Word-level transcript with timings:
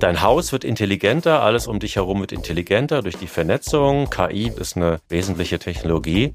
Dein 0.00 0.22
Haus 0.22 0.52
wird 0.52 0.62
intelligenter, 0.62 1.42
alles 1.42 1.66
um 1.66 1.80
dich 1.80 1.96
herum 1.96 2.20
wird 2.20 2.30
intelligenter 2.30 3.02
durch 3.02 3.16
die 3.16 3.26
Vernetzung. 3.26 4.08
KI 4.10 4.52
ist 4.56 4.76
eine 4.76 5.00
wesentliche 5.08 5.58
Technologie 5.58 6.34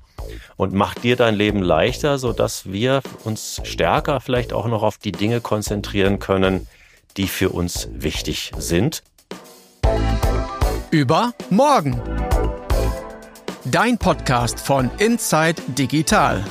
und 0.58 0.74
macht 0.74 1.04
dir 1.04 1.16
dein 1.16 1.34
Leben 1.34 1.64
leichter, 1.64 2.18
sodass 2.18 2.74
wir 2.74 3.02
uns 3.24 3.62
stärker 3.64 4.20
vielleicht 4.20 4.52
auch 4.52 4.68
noch 4.68 4.84
auf 4.84 4.98
die 4.98 5.14
Dinge 5.14 5.40
konzentrieren 5.40 6.20
können, 6.20 6.68
die 7.16 7.30
für 7.30 7.52
uns 7.52 7.88
wichtig 7.94 8.52
sind. 8.58 9.02
Über 10.92 11.34
morgen. 11.50 12.02
Dein 13.64 13.98
Podcast 13.98 14.60
von 14.60 14.92
Inside 14.98 15.62
Digital. 15.70 16.44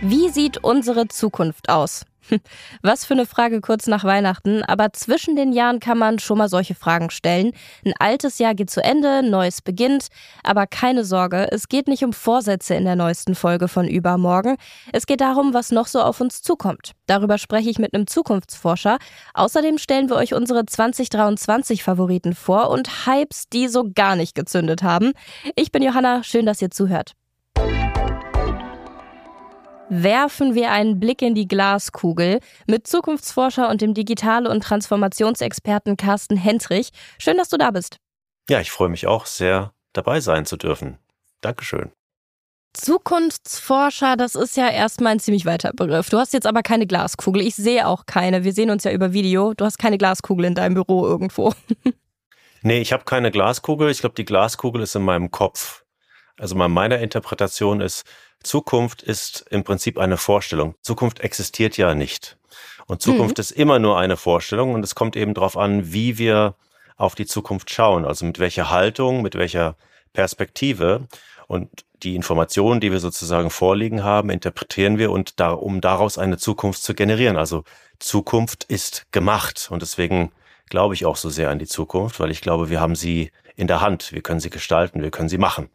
Wie 0.00 0.30
sieht 0.30 0.64
unsere 0.64 1.08
Zukunft 1.08 1.68
aus? 1.68 2.06
Was 2.82 3.04
für 3.04 3.14
eine 3.14 3.26
Frage 3.26 3.60
kurz 3.60 3.86
nach 3.86 4.04
Weihnachten, 4.04 4.62
aber 4.62 4.92
zwischen 4.92 5.36
den 5.36 5.52
Jahren 5.52 5.80
kann 5.80 5.98
man 5.98 6.18
schon 6.18 6.38
mal 6.38 6.48
solche 6.48 6.74
Fragen 6.74 7.10
stellen. 7.10 7.52
Ein 7.84 7.94
altes 7.98 8.38
Jahr 8.38 8.54
geht 8.54 8.70
zu 8.70 8.82
Ende, 8.82 9.22
neues 9.22 9.62
beginnt, 9.62 10.08
aber 10.42 10.66
keine 10.66 11.04
Sorge, 11.04 11.48
es 11.50 11.68
geht 11.68 11.88
nicht 11.88 12.04
um 12.04 12.12
Vorsätze 12.12 12.74
in 12.74 12.84
der 12.84 12.96
neuesten 12.96 13.34
Folge 13.34 13.68
von 13.68 13.88
Übermorgen. 13.88 14.56
Es 14.92 15.06
geht 15.06 15.20
darum, 15.20 15.54
was 15.54 15.70
noch 15.70 15.86
so 15.86 16.00
auf 16.00 16.20
uns 16.20 16.42
zukommt. 16.42 16.92
Darüber 17.06 17.38
spreche 17.38 17.70
ich 17.70 17.78
mit 17.78 17.94
einem 17.94 18.06
Zukunftsforscher. 18.06 18.98
Außerdem 19.34 19.78
stellen 19.78 20.08
wir 20.08 20.16
euch 20.16 20.34
unsere 20.34 20.66
2023 20.66 21.82
Favoriten 21.82 22.34
vor 22.34 22.70
und 22.70 23.06
Hypes, 23.06 23.48
die 23.52 23.68
so 23.68 23.90
gar 23.94 24.16
nicht 24.16 24.34
gezündet 24.34 24.82
haben. 24.82 25.12
Ich 25.56 25.72
bin 25.72 25.82
Johanna, 25.82 26.22
schön, 26.22 26.46
dass 26.46 26.62
ihr 26.62 26.70
zuhört 26.70 27.17
werfen 29.90 30.54
wir 30.54 30.70
einen 30.70 31.00
Blick 31.00 31.22
in 31.22 31.34
die 31.34 31.48
Glaskugel 31.48 32.40
mit 32.66 32.86
Zukunftsforscher 32.86 33.68
und 33.68 33.80
dem 33.80 33.94
Digital- 33.94 34.46
und 34.46 34.62
Transformationsexperten 34.62 35.96
Carsten 35.96 36.36
Hendrich. 36.36 36.90
Schön, 37.18 37.36
dass 37.36 37.48
du 37.48 37.56
da 37.56 37.70
bist. 37.70 37.98
Ja, 38.48 38.60
ich 38.60 38.70
freue 38.70 38.88
mich 38.88 39.06
auch 39.06 39.26
sehr, 39.26 39.72
dabei 39.92 40.20
sein 40.20 40.46
zu 40.46 40.56
dürfen. 40.56 40.98
Dankeschön. 41.40 41.92
Zukunftsforscher, 42.74 44.16
das 44.16 44.34
ist 44.34 44.56
ja 44.56 44.68
erstmal 44.68 45.12
ein 45.12 45.20
ziemlich 45.20 45.46
weiter 45.46 45.72
Begriff. 45.72 46.10
Du 46.10 46.18
hast 46.18 46.32
jetzt 46.32 46.46
aber 46.46 46.62
keine 46.62 46.86
Glaskugel. 46.86 47.42
Ich 47.42 47.56
sehe 47.56 47.86
auch 47.86 48.06
keine. 48.06 48.44
Wir 48.44 48.52
sehen 48.52 48.70
uns 48.70 48.84
ja 48.84 48.92
über 48.92 49.12
Video. 49.12 49.54
Du 49.54 49.64
hast 49.64 49.78
keine 49.78 49.98
Glaskugel 49.98 50.44
in 50.44 50.54
deinem 50.54 50.74
Büro 50.74 51.06
irgendwo. 51.06 51.54
nee, 52.62 52.80
ich 52.80 52.92
habe 52.92 53.04
keine 53.04 53.30
Glaskugel. 53.30 53.90
Ich 53.90 54.00
glaube, 54.00 54.14
die 54.14 54.24
Glaskugel 54.24 54.82
ist 54.82 54.94
in 54.94 55.02
meinem 55.02 55.30
Kopf. 55.30 55.84
Also 56.38 56.54
meiner 56.54 56.98
Interpretation 56.98 57.80
ist, 57.80 58.04
Zukunft 58.42 59.02
ist 59.02 59.44
im 59.50 59.64
Prinzip 59.64 59.98
eine 59.98 60.16
Vorstellung. 60.16 60.74
Zukunft 60.82 61.20
existiert 61.20 61.76
ja 61.76 61.94
nicht. 61.94 62.36
Und 62.86 63.02
Zukunft 63.02 63.38
mhm. 63.38 63.40
ist 63.40 63.50
immer 63.50 63.78
nur 63.78 63.98
eine 63.98 64.16
Vorstellung 64.16 64.74
und 64.74 64.82
es 64.82 64.94
kommt 64.94 65.16
eben 65.16 65.34
darauf 65.34 65.56
an, 65.56 65.92
wie 65.92 66.18
wir 66.18 66.54
auf 66.96 67.14
die 67.14 67.26
Zukunft 67.26 67.70
schauen. 67.70 68.04
Also 68.04 68.24
mit 68.24 68.38
welcher 68.38 68.70
Haltung, 68.70 69.22
mit 69.22 69.34
welcher 69.34 69.76
Perspektive. 70.12 71.06
Und 71.46 71.68
die 72.02 72.14
Informationen, 72.14 72.80
die 72.80 72.92
wir 72.92 73.00
sozusagen 73.00 73.50
vorliegen 73.50 74.04
haben, 74.04 74.30
interpretieren 74.30 74.98
wir 74.98 75.10
und 75.10 75.40
da, 75.40 75.50
um 75.50 75.80
daraus 75.80 76.18
eine 76.18 76.38
Zukunft 76.38 76.82
zu 76.82 76.94
generieren. 76.94 77.36
Also 77.36 77.64
Zukunft 77.98 78.64
ist 78.64 79.10
gemacht 79.12 79.68
und 79.70 79.82
deswegen 79.82 80.30
glaube 80.68 80.94
ich 80.94 81.06
auch 81.06 81.16
so 81.16 81.28
sehr 81.30 81.50
an 81.50 81.58
die 81.58 81.66
Zukunft, 81.66 82.20
weil 82.20 82.30
ich 82.30 82.40
glaube, 82.40 82.70
wir 82.70 82.80
haben 82.80 82.94
sie 82.94 83.32
in 83.56 83.66
der 83.66 83.80
Hand. 83.80 84.12
Wir 84.12 84.22
können 84.22 84.40
sie 84.40 84.50
gestalten, 84.50 85.02
wir 85.02 85.10
können 85.10 85.28
sie 85.28 85.38
machen. 85.38 85.68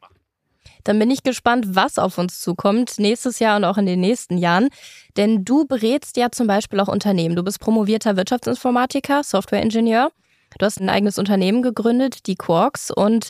Dann 0.84 1.00
bin 1.00 1.12
ich 1.12 1.24
gespannt, 1.24 1.76
was 1.76 1.98
auf 1.98 2.18
uns 2.18 2.42
zukommt, 2.42 3.00
nächstes 3.00 3.40
Jahr 3.40 3.58
und 3.58 3.64
auch 3.64 3.78
in 3.78 3.86
den 3.86 4.02
nächsten 4.02 4.38
Jahren. 4.38 4.70
Denn 5.18 5.46
du 5.46 5.66
berätst 5.66 6.18
ja 6.18 6.32
zum 6.32 6.48
Beispiel 6.48 6.80
auch 6.80 6.88
Unternehmen. 6.88 7.36
Du 7.36 7.44
bist 7.44 7.60
promovierter 7.60 8.18
Wirtschaftsinformatiker, 8.18 9.24
Softwareingenieur. 9.24 10.12
Du 10.58 10.66
hast 10.66 10.80
ein 10.80 10.90
eigenes 10.90 11.18
Unternehmen 11.18 11.62
gegründet, 11.62 12.28
die 12.28 12.36
Quarks, 12.36 12.92
und 12.92 13.30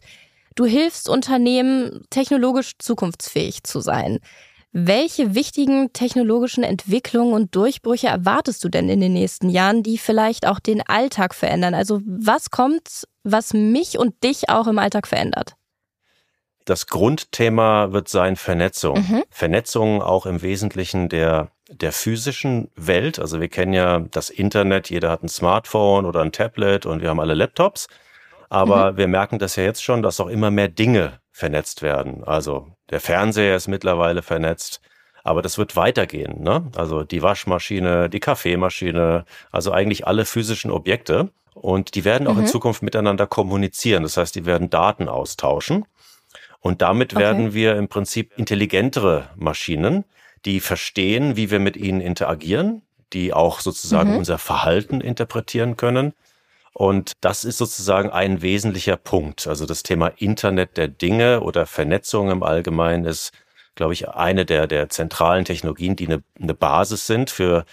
du 0.55 0.65
hilfst 0.65 1.07
Unternehmen, 1.07 2.03
technologisch 2.09 2.73
zukunftsfähig 2.79 3.63
zu 3.63 3.79
sein. 3.79 4.19
Welche 4.75 5.35
wichtigen 5.35 5.93
technologischen 5.93 6.63
Entwicklungen 6.63 7.33
und 7.33 7.55
Durchbrüche 7.55 8.07
erwartest 8.07 8.63
du 8.63 8.69
denn 8.69 8.89
in 8.89 8.99
den 9.01 9.13
nächsten 9.13 9.49
Jahren, 9.49 9.83
die 9.83 9.99
vielleicht 9.99 10.47
auch 10.47 10.59
den 10.59 10.81
Alltag 10.81 11.35
verändern? 11.35 11.75
Also 11.75 12.01
was 12.05 12.49
kommt, 12.49 13.03
was 13.23 13.53
mich 13.53 13.99
und 13.99 14.23
dich 14.23 14.49
auch 14.49 14.65
im 14.65 14.79
Alltag 14.79 15.07
verändert? 15.07 15.53
Das 16.65 16.87
Grundthema 16.87 17.91
wird 17.91 18.07
sein 18.07 18.35
Vernetzung. 18.35 18.97
Mhm. 18.97 19.23
Vernetzung 19.29 20.01
auch 20.01 20.25
im 20.25 20.41
Wesentlichen 20.41 21.09
der, 21.09 21.49
der 21.69 21.91
physischen 21.91 22.69
Welt. 22.75 23.19
Also 23.19 23.41
wir 23.41 23.49
kennen 23.49 23.73
ja 23.73 23.99
das 23.99 24.29
Internet, 24.29 24.89
jeder 24.89 25.09
hat 25.09 25.23
ein 25.23 25.29
Smartphone 25.29 26.05
oder 26.05 26.21
ein 26.21 26.31
Tablet 26.31 26.85
und 26.85 27.01
wir 27.01 27.09
haben 27.09 27.19
alle 27.19 27.33
Laptops. 27.33 27.87
Aber 28.49 28.91
mhm. 28.91 28.97
wir 28.97 29.07
merken 29.07 29.39
das 29.39 29.55
ja 29.55 29.63
jetzt 29.63 29.83
schon, 29.83 30.03
dass 30.03 30.19
auch 30.19 30.27
immer 30.27 30.51
mehr 30.51 30.67
Dinge 30.67 31.19
vernetzt 31.31 31.81
werden. 31.81 32.23
Also 32.23 32.67
der 32.89 32.99
Fernseher 32.99 33.55
ist 33.55 33.67
mittlerweile 33.67 34.21
vernetzt. 34.21 34.79
Aber 35.23 35.41
das 35.41 35.57
wird 35.57 35.75
weitergehen. 35.75 36.43
Ne? 36.43 36.69
Also 36.75 37.03
die 37.03 37.23
Waschmaschine, 37.23 38.09
die 38.09 38.19
Kaffeemaschine, 38.19 39.25
also 39.51 39.71
eigentlich 39.71 40.05
alle 40.05 40.25
physischen 40.25 40.69
Objekte. 40.69 41.31
Und 41.53 41.95
die 41.95 42.03
werden 42.03 42.27
auch 42.27 42.33
mhm. 42.33 42.41
in 42.41 42.47
Zukunft 42.47 42.83
miteinander 42.83 43.25
kommunizieren. 43.25 44.03
Das 44.03 44.17
heißt, 44.17 44.35
die 44.35 44.45
werden 44.45 44.69
Daten 44.69 45.07
austauschen. 45.07 45.85
Und 46.63 46.81
damit 46.81 47.13
okay. 47.13 47.21
werden 47.21 47.53
wir 47.53 47.75
im 47.75 47.89
Prinzip 47.89 48.31
intelligentere 48.37 49.27
Maschinen, 49.35 50.05
die 50.45 50.61
verstehen, 50.61 51.35
wie 51.35 51.51
wir 51.51 51.59
mit 51.59 51.75
ihnen 51.75 51.99
interagieren, 51.99 52.83
die 53.11 53.33
auch 53.33 53.59
sozusagen 53.59 54.11
mhm. 54.11 54.19
unser 54.19 54.37
Verhalten 54.37 55.01
interpretieren 55.01 55.75
können. 55.75 56.13
Und 56.71 57.11
das 57.19 57.43
ist 57.43 57.57
sozusagen 57.57 58.11
ein 58.11 58.41
wesentlicher 58.41 58.95
Punkt. 58.95 59.45
Also 59.45 59.65
das 59.65 59.83
Thema 59.83 60.07
Internet 60.07 60.77
der 60.77 60.87
Dinge 60.87 61.41
oder 61.41 61.65
Vernetzung 61.65 62.31
im 62.31 62.43
Allgemeinen 62.43 63.03
ist, 63.03 63.33
glaube 63.75 63.91
ich, 63.91 64.07
eine 64.07 64.45
der, 64.45 64.65
der 64.65 64.87
zentralen 64.87 65.43
Technologien, 65.43 65.97
die 65.97 66.07
eine, 66.07 66.23
eine 66.41 66.53
Basis 66.53 67.05
sind 67.05 67.29
für 67.29 67.65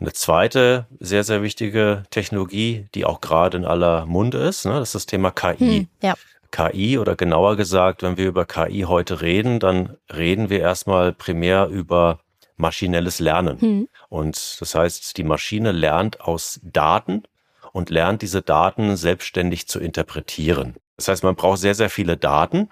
eine 0.00 0.12
zweite 0.14 0.88
sehr, 0.98 1.22
sehr 1.22 1.44
wichtige 1.44 2.02
Technologie, 2.10 2.86
die 2.96 3.04
auch 3.04 3.20
gerade 3.20 3.56
in 3.56 3.64
aller 3.64 4.04
Munde 4.06 4.38
ist. 4.38 4.66
Ne? 4.66 4.72
Das 4.72 4.88
ist 4.88 4.94
das 4.96 5.06
Thema 5.06 5.30
KI. 5.30 5.58
Hm, 5.58 5.88
ja. 6.02 6.14
KI 6.52 6.98
oder 6.98 7.16
genauer 7.16 7.56
gesagt, 7.56 8.02
wenn 8.04 8.16
wir 8.16 8.28
über 8.28 8.44
KI 8.46 8.82
heute 8.82 9.20
reden, 9.20 9.58
dann 9.58 9.96
reden 10.14 10.48
wir 10.50 10.60
erstmal 10.60 11.12
primär 11.12 11.66
über 11.66 12.20
maschinelles 12.56 13.18
Lernen. 13.18 13.60
Hm. 13.60 13.88
Und 14.08 14.60
das 14.60 14.74
heißt, 14.74 15.16
die 15.16 15.24
Maschine 15.24 15.72
lernt 15.72 16.20
aus 16.20 16.60
Daten 16.62 17.24
und 17.72 17.90
lernt 17.90 18.22
diese 18.22 18.42
Daten 18.42 18.96
selbstständig 18.96 19.66
zu 19.66 19.80
interpretieren. 19.80 20.76
Das 20.96 21.08
heißt, 21.08 21.24
man 21.24 21.34
braucht 21.34 21.58
sehr, 21.58 21.74
sehr 21.74 21.90
viele 21.90 22.16
Daten. 22.16 22.68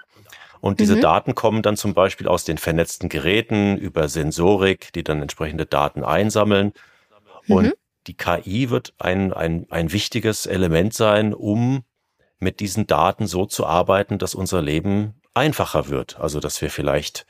Und 0.60 0.78
diese 0.78 0.96
mhm. 0.96 1.00
Daten 1.00 1.34
kommen 1.34 1.62
dann 1.62 1.78
zum 1.78 1.94
Beispiel 1.94 2.28
aus 2.28 2.44
den 2.44 2.58
vernetzten 2.58 3.08
Geräten 3.08 3.78
über 3.78 4.08
Sensorik, 4.08 4.92
die 4.92 5.02
dann 5.02 5.22
entsprechende 5.22 5.64
Daten 5.64 6.04
einsammeln. 6.04 6.74
Mhm. 7.46 7.54
Und 7.54 7.74
die 8.06 8.14
KI 8.14 8.68
wird 8.68 8.92
ein, 8.98 9.32
ein, 9.32 9.66
ein 9.70 9.90
wichtiges 9.90 10.44
Element 10.44 10.92
sein, 10.92 11.32
um 11.32 11.82
mit 12.40 12.60
diesen 12.60 12.86
Daten 12.86 13.26
so 13.26 13.46
zu 13.46 13.66
arbeiten, 13.66 14.18
dass 14.18 14.34
unser 14.34 14.62
Leben 14.62 15.14
einfacher 15.34 15.88
wird. 15.88 16.18
Also, 16.18 16.40
dass 16.40 16.60
wir 16.60 16.70
vielleicht 16.70 17.26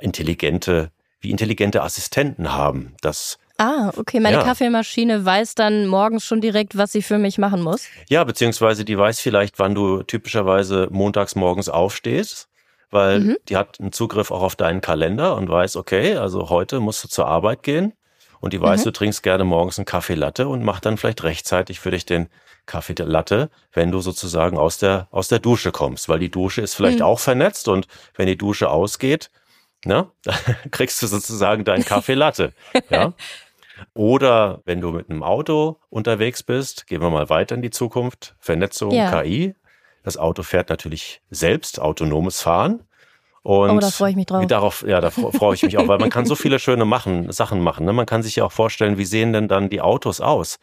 intelligente, 0.00 0.90
wie 1.20 1.30
intelligente 1.30 1.82
Assistenten 1.82 2.52
haben, 2.52 2.94
dass 3.02 3.38
Ah, 3.58 3.92
okay. 3.96 4.18
Meine 4.18 4.38
ja. 4.38 4.42
Kaffeemaschine 4.42 5.24
weiß 5.24 5.54
dann 5.54 5.86
morgens 5.86 6.24
schon 6.24 6.40
direkt, 6.40 6.76
was 6.76 6.90
sie 6.90 7.02
für 7.02 7.18
mich 7.18 7.38
machen 7.38 7.62
muss. 7.62 7.86
Ja, 8.08 8.24
beziehungsweise 8.24 8.84
die 8.84 8.98
weiß 8.98 9.20
vielleicht, 9.20 9.58
wann 9.58 9.74
du 9.74 10.02
typischerweise 10.02 10.88
montags 10.90 11.36
morgens 11.36 11.68
aufstehst, 11.68 12.48
weil 12.90 13.20
mhm. 13.20 13.36
die 13.48 13.56
hat 13.56 13.78
einen 13.78 13.92
Zugriff 13.92 14.30
auch 14.32 14.42
auf 14.42 14.56
deinen 14.56 14.80
Kalender 14.80 15.36
und 15.36 15.48
weiß, 15.48 15.76
okay, 15.76 16.16
also 16.16 16.50
heute 16.50 16.80
musst 16.80 17.04
du 17.04 17.08
zur 17.08 17.28
Arbeit 17.28 17.62
gehen 17.62 17.92
und 18.40 18.52
die 18.52 18.60
weiß, 18.60 18.80
mhm. 18.80 18.84
du 18.84 18.92
trinkst 18.92 19.22
gerne 19.22 19.44
morgens 19.44 19.78
einen 19.78 19.86
Kaffee 19.86 20.14
Latte 20.14 20.48
und 20.48 20.64
macht 20.64 20.84
dann 20.84 20.96
vielleicht 20.96 21.22
rechtzeitig 21.22 21.78
für 21.78 21.92
dich 21.92 22.04
den 22.04 22.28
Kaffee 22.66 22.94
Latte, 22.98 23.50
wenn 23.72 23.90
du 23.90 24.00
sozusagen 24.00 24.58
aus 24.58 24.78
der, 24.78 25.08
aus 25.10 25.28
der 25.28 25.38
Dusche 25.38 25.72
kommst, 25.72 26.08
weil 26.08 26.18
die 26.18 26.30
Dusche 26.30 26.60
ist 26.60 26.74
vielleicht 26.74 27.00
mhm. 27.00 27.04
auch 27.04 27.18
vernetzt 27.18 27.68
und 27.68 27.86
wenn 28.14 28.26
die 28.26 28.38
Dusche 28.38 28.70
ausgeht, 28.70 29.30
ne, 29.84 30.10
kriegst 30.70 31.02
du 31.02 31.06
sozusagen 31.06 31.64
deinen 31.64 31.84
Kaffee 31.84 32.14
Latte, 32.14 32.52
ja. 32.90 33.12
Oder 33.94 34.60
wenn 34.64 34.80
du 34.80 34.92
mit 34.92 35.10
einem 35.10 35.22
Auto 35.22 35.80
unterwegs 35.88 36.42
bist, 36.42 36.86
gehen 36.86 37.00
wir 37.00 37.10
mal 37.10 37.28
weiter 37.30 37.54
in 37.54 37.62
die 37.62 37.70
Zukunft, 37.70 38.36
Vernetzung, 38.38 38.92
ja. 38.92 39.22
KI. 39.22 39.54
Das 40.04 40.16
Auto 40.16 40.42
fährt 40.42 40.68
natürlich 40.68 41.20
selbst, 41.30 41.80
autonomes 41.80 42.40
Fahren. 42.42 42.84
Und 43.42 43.70
oh, 43.70 43.78
da 43.80 43.90
freue 43.90 44.10
ich 44.10 44.16
mich 44.16 44.26
drauf. 44.26 44.46
Darauf, 44.46 44.84
ja, 44.86 45.00
da 45.00 45.10
freue 45.10 45.54
ich 45.54 45.62
mich 45.62 45.76
auch, 45.78 45.88
weil 45.88 45.98
man 45.98 46.10
kann 46.10 46.26
so 46.26 46.36
viele 46.36 46.60
schöne 46.60 46.84
machen, 46.84 47.32
Sachen 47.32 47.60
machen. 47.60 47.84
Ne? 47.84 47.92
Man 47.92 48.06
kann 48.06 48.22
sich 48.22 48.36
ja 48.36 48.44
auch 48.44 48.52
vorstellen, 48.52 48.98
wie 48.98 49.04
sehen 49.04 49.32
denn 49.32 49.48
dann 49.48 49.68
die 49.68 49.80
Autos 49.80 50.20
aus? 50.20 50.58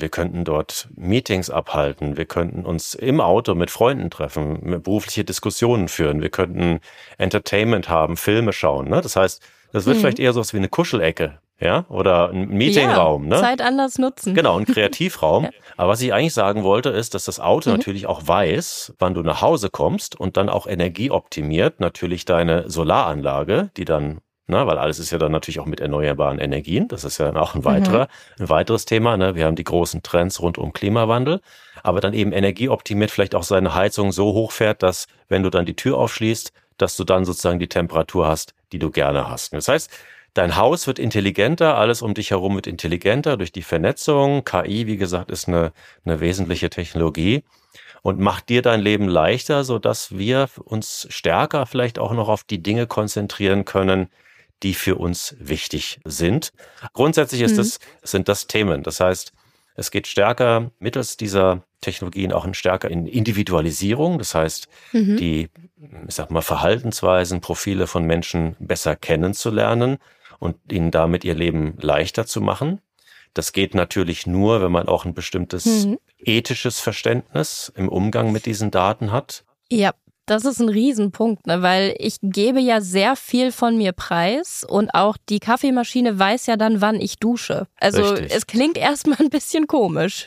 Wir 0.00 0.08
könnten 0.08 0.44
dort 0.44 0.88
Meetings 0.96 1.50
abhalten. 1.50 2.16
Wir 2.16 2.26
könnten 2.26 2.64
uns 2.64 2.94
im 2.94 3.20
Auto 3.20 3.54
mit 3.54 3.70
Freunden 3.70 4.10
treffen, 4.10 4.82
berufliche 4.82 5.24
Diskussionen 5.24 5.88
führen. 5.88 6.22
Wir 6.22 6.30
könnten 6.30 6.80
Entertainment 7.18 7.88
haben, 7.88 8.16
Filme 8.16 8.52
schauen. 8.52 8.88
Ne? 8.88 9.00
Das 9.00 9.16
heißt, 9.16 9.42
das 9.72 9.86
wird 9.86 9.96
mhm. 9.96 10.00
vielleicht 10.00 10.18
eher 10.18 10.32
so 10.32 10.40
was 10.40 10.52
wie 10.52 10.58
eine 10.58 10.68
Kuschelecke 10.68 11.38
ja, 11.60 11.84
oder 11.88 12.30
ein 12.30 12.48
Meetingraum. 12.48 13.24
Ja, 13.24 13.28
ne? 13.28 13.40
Zeit 13.40 13.60
anders 13.60 13.98
nutzen. 13.98 14.34
Genau, 14.34 14.58
ein 14.58 14.64
Kreativraum. 14.64 15.44
ja. 15.44 15.50
Aber 15.76 15.92
was 15.92 16.00
ich 16.00 16.12
eigentlich 16.12 16.32
sagen 16.34 16.64
wollte, 16.64 16.88
ist, 16.88 17.14
dass 17.14 17.26
das 17.26 17.38
Auto 17.38 17.70
mhm. 17.70 17.76
natürlich 17.76 18.06
auch 18.06 18.26
weiß, 18.26 18.94
wann 18.98 19.14
du 19.14 19.22
nach 19.22 19.42
Hause 19.42 19.68
kommst 19.68 20.18
und 20.18 20.36
dann 20.36 20.48
auch 20.48 20.66
energieoptimiert 20.66 21.80
natürlich 21.80 22.24
deine 22.24 22.70
Solaranlage, 22.70 23.70
die 23.76 23.84
dann 23.84 24.20
Ne, 24.50 24.66
weil 24.66 24.78
alles 24.78 24.98
ist 24.98 25.12
ja 25.12 25.18
dann 25.18 25.32
natürlich 25.32 25.60
auch 25.60 25.66
mit 25.66 25.80
erneuerbaren 25.80 26.38
Energien. 26.38 26.88
Das 26.88 27.04
ist 27.04 27.18
ja 27.18 27.34
auch 27.36 27.54
ein 27.54 27.64
weiterer, 27.64 28.08
mhm. 28.36 28.44
ein 28.44 28.48
weiteres 28.48 28.84
Thema. 28.84 29.16
Ne? 29.16 29.36
Wir 29.36 29.46
haben 29.46 29.56
die 29.56 29.64
großen 29.64 30.02
Trends 30.02 30.40
rund 30.40 30.58
um 30.58 30.72
Klimawandel, 30.72 31.40
aber 31.82 32.00
dann 32.00 32.12
eben 32.12 32.32
energieoptimiert 32.32 33.10
vielleicht 33.10 33.34
auch 33.34 33.44
seine 33.44 33.74
Heizung 33.74 34.12
so 34.12 34.32
hochfährt, 34.32 34.82
dass 34.82 35.06
wenn 35.28 35.44
du 35.44 35.50
dann 35.50 35.66
die 35.66 35.76
Tür 35.76 35.98
aufschließt, 35.98 36.52
dass 36.78 36.96
du 36.96 37.04
dann 37.04 37.24
sozusagen 37.24 37.60
die 37.60 37.68
Temperatur 37.68 38.26
hast, 38.26 38.54
die 38.72 38.78
du 38.78 38.90
gerne 38.90 39.30
hast. 39.30 39.52
Das 39.52 39.68
heißt, 39.68 39.90
Dein 40.32 40.54
Haus 40.54 40.86
wird 40.86 41.00
intelligenter, 41.00 41.76
alles 41.76 42.02
um 42.02 42.14
dich 42.14 42.30
herum 42.30 42.54
wird 42.54 42.68
intelligenter 42.68 43.36
durch 43.36 43.50
die 43.50 43.62
Vernetzung. 43.62 44.44
KI, 44.44 44.86
wie 44.86 44.96
gesagt, 44.96 45.28
ist 45.28 45.48
eine, 45.48 45.72
eine 46.04 46.20
wesentliche 46.20 46.70
Technologie 46.70 47.42
und 48.02 48.20
macht 48.20 48.48
dir 48.48 48.62
dein 48.62 48.80
Leben 48.80 49.08
leichter, 49.08 49.64
so 49.64 49.78
dass 49.78 50.16
wir 50.16 50.48
uns 50.64 51.06
stärker 51.10 51.66
vielleicht 51.66 51.98
auch 51.98 52.12
noch 52.12 52.28
auf 52.28 52.44
die 52.44 52.62
Dinge 52.62 52.86
konzentrieren 52.86 53.64
können, 53.64 54.08
die 54.62 54.74
für 54.74 54.96
uns 54.96 55.36
wichtig 55.38 56.00
sind. 56.04 56.52
Grundsätzlich 56.92 57.40
ist 57.42 57.52
mhm. 57.52 57.56
das, 57.58 57.78
sind 58.02 58.28
das 58.28 58.46
Themen. 58.46 58.82
Das 58.82 59.00
heißt, 59.00 59.32
es 59.74 59.90
geht 59.90 60.06
stärker 60.06 60.70
mittels 60.78 61.16
dieser 61.16 61.62
Technologien 61.80 62.32
auch 62.32 62.46
stärker 62.54 62.90
in 62.90 63.06
Individualisierung. 63.06 64.18
Das 64.18 64.34
heißt, 64.34 64.68
mhm. 64.92 65.16
die, 65.16 65.48
ich 66.06 66.14
sag 66.14 66.30
mal, 66.30 66.42
Verhaltensweisen, 66.42 67.40
Profile 67.40 67.86
von 67.86 68.04
Menschen 68.04 68.56
besser 68.58 68.96
kennenzulernen 68.96 69.98
und 70.38 70.56
ihnen 70.70 70.90
damit 70.90 71.24
ihr 71.24 71.34
Leben 71.34 71.76
leichter 71.80 72.26
zu 72.26 72.40
machen. 72.40 72.80
Das 73.32 73.52
geht 73.52 73.74
natürlich 73.74 74.26
nur, 74.26 74.60
wenn 74.60 74.72
man 74.72 74.88
auch 74.88 75.04
ein 75.04 75.14
bestimmtes 75.14 75.86
mhm. 75.86 75.98
ethisches 76.18 76.80
Verständnis 76.80 77.72
im 77.76 77.88
Umgang 77.88 78.32
mit 78.32 78.44
diesen 78.44 78.70
Daten 78.70 79.12
hat. 79.12 79.44
Ja, 79.70 79.94
das 80.26 80.44
ist 80.44 80.60
ein 80.60 80.68
Riesenpunkt, 80.68 81.46
ne? 81.46 81.62
weil 81.62 81.94
ich 81.98 82.16
gebe 82.22 82.60
ja 82.60 82.80
sehr 82.80 83.16
viel 83.16 83.52
von 83.52 83.76
mir 83.76 83.92
preis 83.92 84.64
und 84.68 84.94
auch 84.94 85.16
die 85.28 85.40
Kaffeemaschine 85.40 86.18
weiß 86.18 86.46
ja 86.46 86.56
dann, 86.56 86.80
wann 86.80 87.00
ich 87.00 87.18
dusche. 87.18 87.66
Also 87.80 88.02
Richtig. 88.02 88.34
es 88.34 88.46
klingt 88.46 88.78
erstmal 88.78 89.18
ein 89.18 89.30
bisschen 89.30 89.66
komisch. 89.66 90.26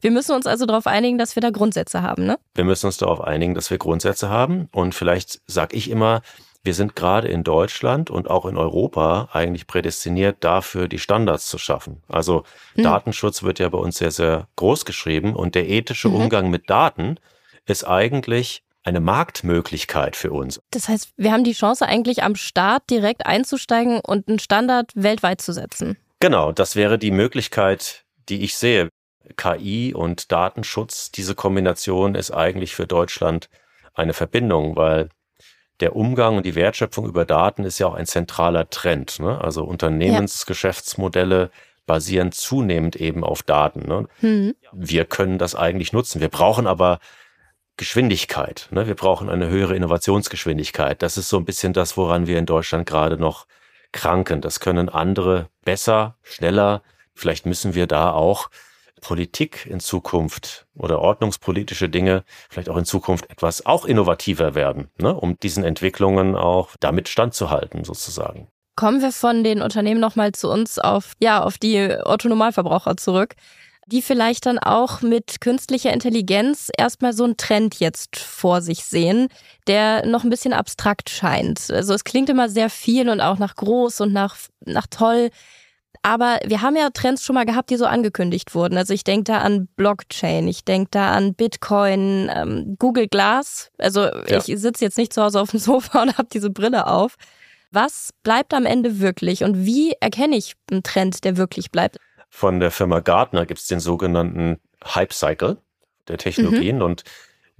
Wir 0.00 0.10
müssen 0.10 0.34
uns 0.34 0.46
also 0.46 0.66
darauf 0.66 0.86
einigen, 0.86 1.16
dass 1.16 1.36
wir 1.36 1.40
da 1.40 1.50
Grundsätze 1.50 2.02
haben, 2.02 2.24
ne? 2.26 2.38
Wir 2.54 2.64
müssen 2.64 2.86
uns 2.86 2.96
darauf 2.96 3.20
einigen, 3.20 3.54
dass 3.54 3.70
wir 3.70 3.78
Grundsätze 3.78 4.28
haben. 4.28 4.68
Und 4.72 4.96
vielleicht 4.96 5.40
sage 5.46 5.76
ich 5.76 5.88
immer, 5.88 6.22
wir 6.64 6.74
sind 6.74 6.94
gerade 6.94 7.28
in 7.28 7.44
Deutschland 7.44 8.10
und 8.10 8.30
auch 8.30 8.46
in 8.46 8.56
Europa 8.56 9.28
eigentlich 9.32 9.66
prädestiniert 9.66 10.38
dafür, 10.40 10.88
die 10.88 10.98
Standards 10.98 11.46
zu 11.46 11.58
schaffen. 11.58 12.02
Also 12.08 12.44
mhm. 12.76 12.84
Datenschutz 12.84 13.42
wird 13.42 13.58
ja 13.58 13.68
bei 13.68 13.78
uns 13.78 13.98
sehr, 13.98 14.10
sehr 14.10 14.48
groß 14.56 14.84
geschrieben 14.84 15.34
und 15.34 15.54
der 15.54 15.68
ethische 15.68 16.08
mhm. 16.08 16.16
Umgang 16.16 16.50
mit 16.50 16.70
Daten 16.70 17.16
ist 17.66 17.84
eigentlich 17.84 18.62
eine 18.84 19.00
Marktmöglichkeit 19.00 20.16
für 20.16 20.32
uns. 20.32 20.60
Das 20.70 20.88
heißt, 20.88 21.12
wir 21.16 21.32
haben 21.32 21.44
die 21.44 21.52
Chance 21.52 21.86
eigentlich 21.86 22.22
am 22.22 22.34
Start 22.34 22.90
direkt 22.90 23.26
einzusteigen 23.26 24.00
und 24.00 24.28
einen 24.28 24.38
Standard 24.38 24.90
weltweit 24.94 25.40
zu 25.40 25.52
setzen. 25.52 25.96
Genau, 26.20 26.52
das 26.52 26.76
wäre 26.76 26.98
die 26.98 27.10
Möglichkeit, 27.10 28.04
die 28.28 28.42
ich 28.42 28.56
sehe. 28.56 28.88
KI 29.36 29.94
und 29.94 30.32
Datenschutz, 30.32 31.10
diese 31.12 31.34
Kombination 31.34 32.14
ist 32.14 32.32
eigentlich 32.32 32.74
für 32.74 32.86
Deutschland 32.86 33.48
eine 33.94 34.14
Verbindung, 34.14 34.76
weil 34.76 35.08
der 35.80 35.96
Umgang 35.96 36.36
und 36.36 36.46
die 36.46 36.54
Wertschöpfung 36.54 37.06
über 37.06 37.24
Daten 37.24 37.64
ist 37.64 37.78
ja 37.78 37.86
auch 37.86 37.94
ein 37.94 38.06
zentraler 38.06 38.70
Trend. 38.70 39.18
Ne? 39.20 39.40
Also 39.40 39.64
Unternehmensgeschäftsmodelle 39.64 41.50
basieren 41.86 42.30
zunehmend 42.30 42.96
eben 42.96 43.24
auf 43.24 43.42
Daten. 43.42 43.88
Ne? 43.88 44.06
Mhm. 44.20 44.54
Wir 44.72 45.04
können 45.04 45.38
das 45.38 45.54
eigentlich 45.54 45.92
nutzen. 45.92 46.20
Wir 46.20 46.28
brauchen 46.28 46.66
aber 46.66 47.00
Geschwindigkeit. 47.82 48.68
Ne? 48.70 48.86
Wir 48.86 48.94
brauchen 48.94 49.28
eine 49.28 49.48
höhere 49.48 49.74
Innovationsgeschwindigkeit. 49.74 51.02
Das 51.02 51.18
ist 51.18 51.28
so 51.28 51.36
ein 51.36 51.44
bisschen 51.44 51.72
das, 51.72 51.96
woran 51.96 52.28
wir 52.28 52.38
in 52.38 52.46
Deutschland 52.46 52.86
gerade 52.86 53.16
noch 53.16 53.48
kranken. 53.90 54.40
Das 54.40 54.60
können 54.60 54.88
andere 54.88 55.48
besser, 55.64 56.14
schneller. 56.22 56.82
Vielleicht 57.12 57.44
müssen 57.44 57.74
wir 57.74 57.88
da 57.88 58.12
auch 58.12 58.50
Politik 59.00 59.66
in 59.66 59.80
Zukunft 59.80 60.64
oder 60.76 61.00
ordnungspolitische 61.00 61.88
Dinge 61.88 62.22
vielleicht 62.50 62.68
auch 62.68 62.76
in 62.76 62.84
Zukunft 62.84 63.28
etwas 63.30 63.66
auch 63.66 63.84
innovativer 63.84 64.54
werden, 64.54 64.88
ne, 64.98 65.12
um 65.12 65.36
diesen 65.40 65.64
Entwicklungen 65.64 66.36
auch 66.36 66.76
damit 66.78 67.08
standzuhalten 67.08 67.82
sozusagen. 67.82 68.46
Kommen 68.76 69.02
wir 69.02 69.10
von 69.10 69.42
den 69.42 69.60
Unternehmen 69.60 70.00
nochmal 70.00 70.30
zu 70.30 70.48
uns 70.48 70.78
auf, 70.78 71.14
ja, 71.18 71.42
auf 71.42 71.58
die 71.58 71.92
Autonomalverbraucher 71.92 72.96
zurück, 72.96 73.34
die 73.86 74.02
vielleicht 74.02 74.46
dann 74.46 74.58
auch 74.58 75.02
mit 75.02 75.40
künstlicher 75.40 75.92
Intelligenz 75.92 76.70
erstmal 76.76 77.12
so 77.12 77.24
einen 77.24 77.36
Trend 77.36 77.80
jetzt 77.80 78.18
vor 78.18 78.62
sich 78.62 78.84
sehen, 78.84 79.28
der 79.66 80.06
noch 80.06 80.24
ein 80.24 80.30
bisschen 80.30 80.52
abstrakt 80.52 81.10
scheint. 81.10 81.70
Also 81.70 81.92
es 81.92 82.04
klingt 82.04 82.30
immer 82.30 82.48
sehr 82.48 82.70
viel 82.70 83.08
und 83.08 83.20
auch 83.20 83.38
nach 83.38 83.56
groß 83.56 84.02
und 84.02 84.12
nach, 84.12 84.36
nach 84.64 84.86
toll. 84.88 85.30
Aber 86.02 86.40
wir 86.44 86.62
haben 86.62 86.74
ja 86.74 86.90
Trends 86.90 87.24
schon 87.24 87.34
mal 87.34 87.44
gehabt, 87.44 87.70
die 87.70 87.76
so 87.76 87.86
angekündigt 87.86 88.54
wurden. 88.54 88.76
Also 88.76 88.92
ich 88.92 89.04
denke 89.04 89.24
da 89.24 89.38
an 89.38 89.68
Blockchain, 89.76 90.48
ich 90.48 90.64
denke 90.64 90.88
da 90.90 91.12
an 91.12 91.34
Bitcoin, 91.34 92.28
ähm, 92.34 92.76
Google 92.78 93.06
Glass. 93.06 93.70
Also 93.78 94.02
ja. 94.02 94.38
ich 94.38 94.44
sitze 94.44 94.84
jetzt 94.84 94.98
nicht 94.98 95.12
zu 95.12 95.22
Hause 95.22 95.40
auf 95.40 95.50
dem 95.50 95.60
Sofa 95.60 96.02
und 96.02 96.18
habe 96.18 96.28
diese 96.32 96.50
Brille 96.50 96.86
auf. 96.86 97.16
Was 97.70 98.10
bleibt 98.22 98.52
am 98.52 98.66
Ende 98.66 99.00
wirklich 99.00 99.44
und 99.44 99.64
wie 99.64 99.92
erkenne 100.00 100.36
ich 100.36 100.54
einen 100.70 100.82
Trend, 100.82 101.24
der 101.24 101.36
wirklich 101.36 101.70
bleibt? 101.70 101.96
Von 102.34 102.60
der 102.60 102.70
Firma 102.70 103.00
Gartner 103.00 103.44
gibt 103.44 103.60
es 103.60 103.66
den 103.66 103.78
sogenannten 103.78 104.58
Hype 104.82 105.12
Cycle 105.12 105.58
der 106.08 106.16
Technologien 106.16 106.76
mhm. 106.76 106.82
und 106.82 107.04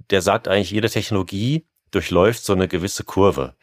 der 0.09 0.23
sagt 0.23 0.47
eigentlich, 0.47 0.71
jede 0.71 0.89
Technologie 0.89 1.67
durchläuft 1.91 2.43
so 2.43 2.53
eine 2.53 2.67
gewisse 2.67 3.03
Kurve. 3.03 3.53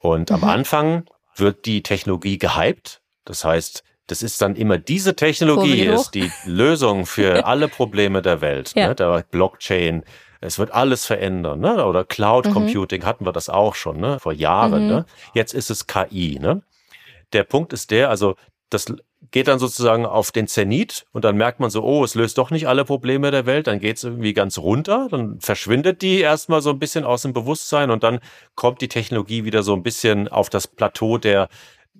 Und 0.00 0.30
mhm. 0.30 0.34
am 0.34 0.44
Anfang 0.44 1.04
wird 1.36 1.64
die 1.64 1.84
Technologie 1.84 2.38
gehypt. 2.38 3.00
Das 3.24 3.44
heißt, 3.44 3.84
das 4.08 4.24
ist 4.24 4.42
dann 4.42 4.56
immer 4.56 4.78
diese 4.78 5.14
Technologie 5.14 5.82
ist 5.82 6.10
die 6.10 6.30
Lösung 6.44 7.06
für 7.06 7.46
alle 7.46 7.68
Probleme 7.68 8.20
der 8.20 8.40
Welt. 8.40 8.72
Ja. 8.74 8.88
Ne? 8.88 8.94
Der 8.96 9.24
Blockchain, 9.30 10.02
es 10.40 10.58
wird 10.58 10.72
alles 10.72 11.06
verändern, 11.06 11.60
ne? 11.60 11.86
Oder 11.86 12.04
Cloud 12.04 12.46
mhm. 12.46 12.52
Computing 12.52 13.02
mhm. 13.02 13.06
hatten 13.06 13.26
wir 13.26 13.32
das 13.32 13.48
auch 13.48 13.76
schon, 13.76 14.00
ne? 14.00 14.18
Vor 14.18 14.32
Jahren. 14.32 14.86
Mhm. 14.86 14.88
Ne? 14.88 15.06
Jetzt 15.34 15.54
ist 15.54 15.70
es 15.70 15.86
KI. 15.86 16.40
Ne? 16.40 16.62
Der 17.32 17.44
Punkt 17.44 17.72
ist 17.72 17.92
der, 17.92 18.10
also 18.10 18.34
das 18.70 18.92
geht 19.30 19.48
dann 19.48 19.58
sozusagen 19.58 20.06
auf 20.06 20.32
den 20.32 20.46
Zenit 20.46 21.04
und 21.12 21.24
dann 21.24 21.36
merkt 21.36 21.60
man 21.60 21.70
so, 21.70 21.82
oh, 21.82 22.04
es 22.04 22.14
löst 22.14 22.38
doch 22.38 22.50
nicht 22.50 22.68
alle 22.68 22.84
Probleme 22.84 23.30
der 23.30 23.46
Welt, 23.46 23.66
dann 23.66 23.80
geht 23.80 23.96
es 23.96 24.04
irgendwie 24.04 24.32
ganz 24.32 24.58
runter, 24.58 25.08
dann 25.10 25.40
verschwindet 25.40 26.02
die 26.02 26.20
erstmal 26.20 26.62
so 26.62 26.70
ein 26.70 26.78
bisschen 26.78 27.04
aus 27.04 27.22
dem 27.22 27.32
Bewusstsein 27.32 27.90
und 27.90 28.02
dann 28.02 28.20
kommt 28.54 28.80
die 28.80 28.88
Technologie 28.88 29.44
wieder 29.44 29.62
so 29.62 29.74
ein 29.74 29.82
bisschen 29.82 30.28
auf 30.28 30.50
das 30.50 30.66
Plateau 30.66 31.18
der 31.18 31.48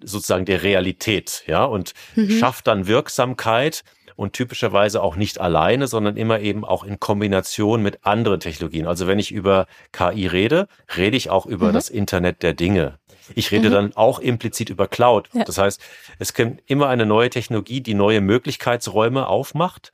sozusagen 0.03 0.45
der 0.45 0.63
Realität, 0.63 1.43
ja, 1.47 1.65
und 1.65 1.93
mhm. 2.15 2.31
schafft 2.31 2.69
dann 2.69 2.87
Wirksamkeit 2.87 3.83
und 4.15 4.33
typischerweise 4.33 5.03
auch 5.03 5.17
nicht 5.17 5.41
alleine, 5.41 5.87
sondern 5.87 6.17
immer 6.17 6.41
eben 6.41 6.65
auch 6.65 6.85
in 6.85 6.99
Kombination 6.99 7.83
mit 7.83 8.05
anderen 8.05 8.41
Technologien. 8.41 8.87
Also 8.87 9.07
wenn 9.07 9.19
ich 9.19 9.33
über 9.33 9.67
KI 9.93 10.27
rede, 10.27 10.69
rede 10.97 11.17
ich 11.17 11.31
auch 11.31 11.47
über 11.47 11.69
mhm. 11.69 11.73
das 11.73 11.89
Internet 11.89 12.43
der 12.43 12.55
Dinge. 12.55 12.99
Ich 13.35 13.51
rede 13.51 13.69
mhm. 13.69 13.73
dann 13.73 13.97
auch 13.97 14.19
implizit 14.19 14.71
über 14.71 14.89
Cloud. 14.89 15.29
Ja. 15.33 15.45
Das 15.45 15.59
heißt, 15.59 15.81
es 16.19 16.35
kommt 16.35 16.61
immer 16.67 16.89
eine 16.89 17.07
neue 17.07 17.31
Technologie, 17.31 17.81
die 17.81 17.95
neue 17.95 18.21
Möglichkeitsräume 18.21 19.27
aufmacht. 19.27 19.93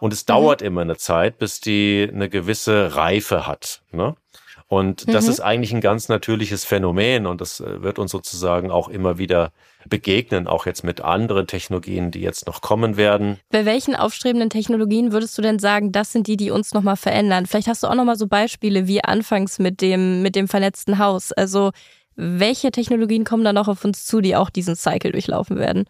Und 0.00 0.12
es 0.12 0.22
mhm. 0.24 0.26
dauert 0.26 0.62
immer 0.62 0.82
eine 0.82 0.96
Zeit, 0.96 1.38
bis 1.38 1.60
die 1.60 2.08
eine 2.12 2.28
gewisse 2.28 2.96
Reife 2.96 3.46
hat. 3.46 3.82
Ne? 3.92 4.16
Und 4.68 5.12
das 5.12 5.24
mhm. 5.24 5.30
ist 5.30 5.40
eigentlich 5.40 5.72
ein 5.74 5.80
ganz 5.80 6.08
natürliches 6.08 6.64
Phänomen 6.64 7.26
und 7.26 7.40
das 7.40 7.60
äh, 7.60 7.82
wird 7.82 7.98
uns 7.98 8.10
sozusagen 8.10 8.70
auch 8.70 8.88
immer 8.88 9.18
wieder 9.18 9.52
begegnen, 9.88 10.46
auch 10.46 10.64
jetzt 10.64 10.82
mit 10.82 11.02
anderen 11.02 11.46
Technologien, 11.46 12.10
die 12.10 12.20
jetzt 12.20 12.46
noch 12.46 12.62
kommen 12.62 12.96
werden. 12.96 13.38
Bei 13.50 13.66
welchen 13.66 13.94
aufstrebenden 13.94 14.48
Technologien 14.48 15.12
würdest 15.12 15.36
du 15.36 15.42
denn 15.42 15.58
sagen, 15.58 15.92
das 15.92 16.12
sind 16.12 16.26
die, 16.26 16.38
die 16.38 16.50
uns 16.50 16.72
nochmal 16.72 16.96
verändern? 16.96 17.44
Vielleicht 17.44 17.68
hast 17.68 17.82
du 17.82 17.88
auch 17.88 17.94
nochmal 17.94 18.16
so 18.16 18.26
Beispiele 18.26 18.88
wie 18.88 19.04
anfangs 19.04 19.58
mit 19.58 19.82
dem, 19.82 20.22
mit 20.22 20.34
dem 20.34 20.48
vernetzten 20.48 20.98
Haus. 20.98 21.32
Also 21.32 21.70
welche 22.16 22.70
Technologien 22.70 23.24
kommen 23.24 23.44
da 23.44 23.52
noch 23.52 23.68
auf 23.68 23.84
uns 23.84 24.04
zu, 24.04 24.20
die 24.20 24.36
auch 24.36 24.50
diesen 24.50 24.76
Cycle 24.76 25.12
durchlaufen 25.12 25.58
werden? 25.58 25.84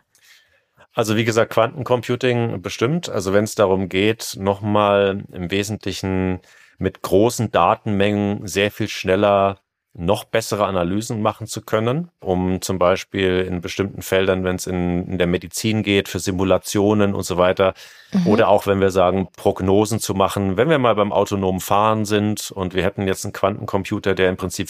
Also 0.94 1.16
wie 1.16 1.24
gesagt, 1.24 1.52
Quantencomputing 1.52 2.62
bestimmt. 2.62 3.08
Also 3.08 3.32
wenn 3.32 3.44
es 3.44 3.56
darum 3.56 3.88
geht, 3.88 4.36
nochmal 4.38 5.24
im 5.32 5.50
Wesentlichen 5.50 6.40
mit 6.78 7.02
großen 7.02 7.50
Datenmengen 7.50 8.46
sehr 8.46 8.70
viel 8.70 8.88
schneller 8.88 9.58
noch 9.96 10.24
bessere 10.24 10.66
Analysen 10.66 11.22
machen 11.22 11.46
zu 11.46 11.62
können, 11.62 12.10
um 12.18 12.60
zum 12.60 12.80
Beispiel 12.80 13.46
in 13.48 13.60
bestimmten 13.60 14.02
Feldern, 14.02 14.42
wenn 14.42 14.56
es 14.56 14.66
in, 14.66 15.06
in, 15.06 15.18
der 15.18 15.28
Medizin 15.28 15.84
geht, 15.84 16.08
für 16.08 16.18
Simulationen 16.18 17.14
und 17.14 17.22
so 17.22 17.36
weiter, 17.38 17.74
mhm. 18.12 18.26
oder 18.26 18.48
auch 18.48 18.66
wenn 18.66 18.80
wir 18.80 18.90
sagen, 18.90 19.28
Prognosen 19.36 20.00
zu 20.00 20.14
machen, 20.14 20.56
wenn 20.56 20.68
wir 20.68 20.78
mal 20.78 20.96
beim 20.96 21.12
autonomen 21.12 21.60
Fahren 21.60 22.04
sind 22.04 22.50
und 22.50 22.74
wir 22.74 22.82
hätten 22.82 23.06
jetzt 23.06 23.24
einen 23.24 23.32
Quantencomputer, 23.32 24.16
der 24.16 24.30
im 24.30 24.36
Prinzip 24.36 24.68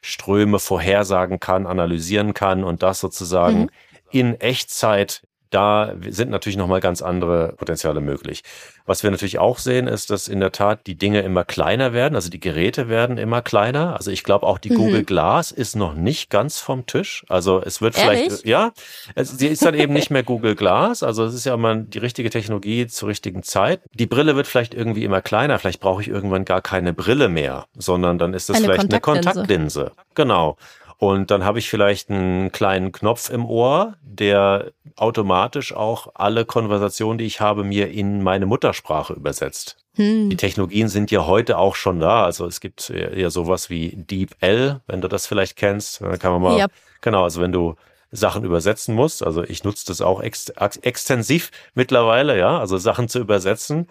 Verkehrsströme 0.00 0.58
vorhersagen 0.58 1.40
kann, 1.40 1.66
analysieren 1.66 2.34
kann 2.34 2.64
und 2.64 2.82
das 2.82 3.00
sozusagen 3.00 3.62
mhm. 3.62 3.70
in 4.10 4.40
Echtzeit 4.40 5.22
da 5.50 5.94
sind 6.08 6.30
natürlich 6.30 6.56
nochmal 6.56 6.80
ganz 6.80 7.02
andere 7.02 7.54
Potenziale 7.56 8.00
möglich. 8.00 8.42
Was 8.86 9.02
wir 9.02 9.10
natürlich 9.10 9.38
auch 9.38 9.58
sehen, 9.58 9.86
ist, 9.86 10.10
dass 10.10 10.28
in 10.28 10.40
der 10.40 10.52
Tat 10.52 10.86
die 10.86 10.94
Dinge 10.94 11.20
immer 11.20 11.44
kleiner 11.44 11.92
werden, 11.92 12.14
also 12.14 12.30
die 12.30 12.40
Geräte 12.40 12.88
werden 12.88 13.18
immer 13.18 13.42
kleiner. 13.42 13.96
Also 13.96 14.10
ich 14.10 14.24
glaube 14.24 14.46
auch 14.46 14.58
die 14.58 14.70
mhm. 14.70 14.76
Google 14.76 15.04
Glass 15.04 15.50
ist 15.50 15.76
noch 15.76 15.94
nicht 15.94 16.30
ganz 16.30 16.58
vom 16.58 16.86
Tisch. 16.86 17.24
Also 17.28 17.62
es 17.62 17.80
wird 17.80 17.98
Ehrlich? 17.98 18.24
vielleicht, 18.24 18.46
ja, 18.46 18.72
sie 19.16 19.48
ist 19.48 19.64
dann 19.64 19.74
eben 19.74 19.92
nicht 19.92 20.10
mehr 20.10 20.22
Google 20.22 20.54
Glass. 20.54 21.02
Also 21.02 21.24
es 21.24 21.34
ist 21.34 21.44
ja 21.44 21.54
immer 21.54 21.74
die 21.76 21.98
richtige 21.98 22.30
Technologie 22.30 22.86
zur 22.86 23.08
richtigen 23.08 23.42
Zeit. 23.42 23.80
Die 23.94 24.06
Brille 24.06 24.36
wird 24.36 24.46
vielleicht 24.46 24.74
irgendwie 24.74 25.04
immer 25.04 25.22
kleiner. 25.22 25.58
Vielleicht 25.58 25.80
brauche 25.80 26.02
ich 26.02 26.08
irgendwann 26.08 26.44
gar 26.44 26.62
keine 26.62 26.92
Brille 26.92 27.28
mehr, 27.28 27.66
sondern 27.76 28.18
dann 28.18 28.34
ist 28.34 28.48
das 28.48 28.56
eine 28.56 28.66
vielleicht 28.66 28.80
Kontaktlinse. 29.02 29.20
eine 29.20 29.34
Kontaktlinse. 29.34 29.92
Genau. 30.14 30.56
Und 30.98 31.30
dann 31.30 31.44
habe 31.44 31.60
ich 31.60 31.70
vielleicht 31.70 32.10
einen 32.10 32.50
kleinen 32.50 32.90
Knopf 32.90 33.30
im 33.30 33.46
Ohr, 33.46 33.94
der 34.02 34.72
automatisch 34.96 35.72
auch 35.72 36.08
alle 36.14 36.44
Konversationen, 36.44 37.18
die 37.18 37.24
ich 37.24 37.40
habe, 37.40 37.62
mir 37.62 37.88
in 37.90 38.20
meine 38.22 38.46
Muttersprache 38.46 39.14
übersetzt. 39.14 39.76
Hm. 39.94 40.28
Die 40.28 40.36
Technologien 40.36 40.88
sind 40.88 41.12
ja 41.12 41.24
heute 41.24 41.58
auch 41.58 41.76
schon 41.76 42.00
da. 42.00 42.24
Also 42.24 42.46
es 42.46 42.60
gibt 42.60 42.88
ja 42.88 43.30
sowas 43.30 43.70
wie 43.70 43.94
DeepL, 43.94 44.80
wenn 44.88 45.00
du 45.00 45.06
das 45.06 45.28
vielleicht 45.28 45.56
kennst. 45.56 46.00
Dann 46.00 46.18
kann 46.18 46.32
man 46.32 46.42
mal, 46.42 46.58
yep. 46.58 46.72
genau, 47.00 47.22
also 47.22 47.40
wenn 47.40 47.52
du 47.52 47.76
Sachen 48.10 48.42
übersetzen 48.42 48.94
musst, 48.94 49.22
also 49.22 49.44
ich 49.44 49.62
nutze 49.62 49.86
das 49.86 50.00
auch 50.00 50.20
ex 50.20 50.48
extensiv 50.82 51.50
mittlerweile, 51.74 52.38
ja, 52.38 52.58
also 52.58 52.78
Sachen 52.78 53.08
zu 53.08 53.20
übersetzen 53.20 53.86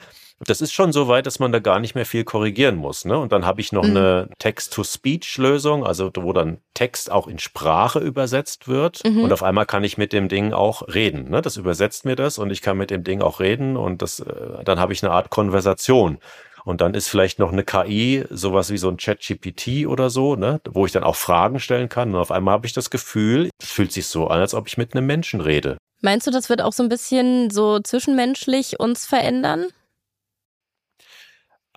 das 0.46 0.62
ist 0.62 0.72
schon 0.72 0.92
so 0.92 1.08
weit, 1.08 1.26
dass 1.26 1.40
man 1.40 1.52
da 1.52 1.60
gar 1.60 1.80
nicht 1.80 1.96
mehr 1.96 2.06
viel 2.06 2.24
korrigieren 2.24 2.76
muss. 2.76 3.06
Ne? 3.06 3.18
Und 3.18 3.32
dann 3.32 3.46
habe 3.46 3.60
ich 3.60 3.72
noch 3.72 3.84
mhm. 3.84 3.98
eine 3.98 4.30
Text-to-Speech-Lösung, 4.38 5.86
also 5.86 6.12
wo 6.16 6.32
dann 6.32 6.60
Text 6.74 7.12
auch 7.12 7.28
in 7.28 7.40
Sprache 7.40 8.00
übersetzt 8.00 8.68
wird. 8.68 9.04
Mhm. 9.04 9.24
Und 9.24 9.34
auf 9.34 9.42
einmal 9.42 9.66
kann 9.66 9.84
ich 9.84 9.98
mit 9.98 10.14
dem 10.14 10.30
Ding 10.30 10.54
auch 10.54 10.88
reden. 10.94 11.30
Ne? 11.30 11.42
Das 11.42 11.58
übersetzt 11.58 12.06
mir 12.06 12.16
das 12.16 12.38
und 12.38 12.52
ich 12.52 12.62
kann 12.62 12.78
mit 12.78 12.92
dem 12.92 13.04
Ding 13.04 13.22
auch 13.22 13.40
reden 13.40 13.78
und 13.78 14.02
das, 14.02 14.20
äh, 14.20 14.64
dann 14.64 14.80
habe 14.80 14.94
ich 14.94 15.04
eine 15.04 15.12
Art 15.12 15.30
Konversation. 15.30 16.20
Und 16.66 16.82
dann 16.82 16.96
ist 16.96 17.08
vielleicht 17.08 17.40
noch 17.40 17.54
eine 17.54 17.64
KI, 17.64 18.26
sowas 18.30 18.70
wie 18.72 18.78
so 18.78 18.90
ein 18.90 18.98
Chat-GPT 18.98 19.88
oder 19.88 20.10
so, 20.10 20.36
ne, 20.36 20.60
wo 20.70 20.86
ich 20.86 20.92
dann 20.92 21.04
auch 21.04 21.16
Fragen 21.16 21.62
stellen 21.62 21.88
kann. 21.88 22.14
Und 22.14 22.20
auf 22.20 22.30
einmal 22.30 22.56
habe 22.56 22.68
ich 22.68 22.74
das 22.74 22.90
Gefühl, 22.90 23.50
es 23.58 23.72
fühlt 23.72 23.94
sich 23.94 24.08
so 24.08 24.28
an, 24.28 24.42
als 24.42 24.54
ob 24.54 24.68
ich 24.68 24.78
mit 24.78 24.94
einem 24.94 25.08
Menschen 25.08 25.40
rede. 25.40 25.78
Meinst 26.02 26.28
du, 26.28 26.32
das 26.32 26.50
wird 26.50 26.62
auch 26.62 26.74
so 26.74 26.84
ein 26.84 26.90
bisschen 26.90 27.50
so 27.50 27.80
zwischenmenschlich 27.80 28.82
uns 28.82 29.06
verändern? 29.06 29.68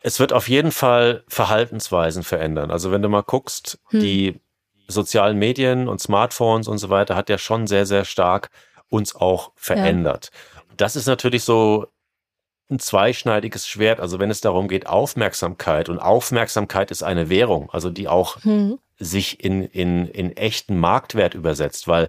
Es 0.02 0.18
wird 0.18 0.32
auf 0.32 0.48
jeden 0.48 0.72
Fall 0.72 1.24
Verhaltensweisen 1.28 2.22
verändern. 2.22 2.70
Also 2.70 2.90
wenn 2.90 3.02
du 3.02 3.08
mal 3.08 3.22
guckst, 3.22 3.78
hm. 3.88 4.00
die 4.00 4.40
sozialen 4.88 5.38
Medien 5.38 5.88
und 5.88 6.00
Smartphones 6.00 6.68
und 6.68 6.78
so 6.78 6.90
weiter 6.90 7.16
hat 7.16 7.28
ja 7.28 7.38
schon 7.38 7.66
sehr, 7.66 7.86
sehr 7.86 8.04
stark 8.04 8.50
uns 8.88 9.14
auch 9.14 9.52
verändert. 9.54 10.30
Ja. 10.32 10.62
Das 10.76 10.96
ist 10.96 11.06
natürlich 11.06 11.44
so 11.44 11.86
ein 12.70 12.78
zweischneidiges 12.78 13.68
Schwert. 13.68 14.00
Also 14.00 14.18
wenn 14.18 14.30
es 14.30 14.40
darum 14.40 14.68
geht, 14.68 14.86
Aufmerksamkeit 14.86 15.88
und 15.88 15.98
Aufmerksamkeit 15.98 16.90
ist 16.90 17.02
eine 17.02 17.28
Währung, 17.28 17.70
also 17.70 17.90
die 17.90 18.08
auch 18.08 18.42
hm. 18.42 18.78
sich 18.98 19.44
in, 19.44 19.64
in, 19.64 20.06
in 20.06 20.36
echten 20.36 20.78
Marktwert 20.78 21.34
übersetzt, 21.34 21.88
weil 21.88 22.08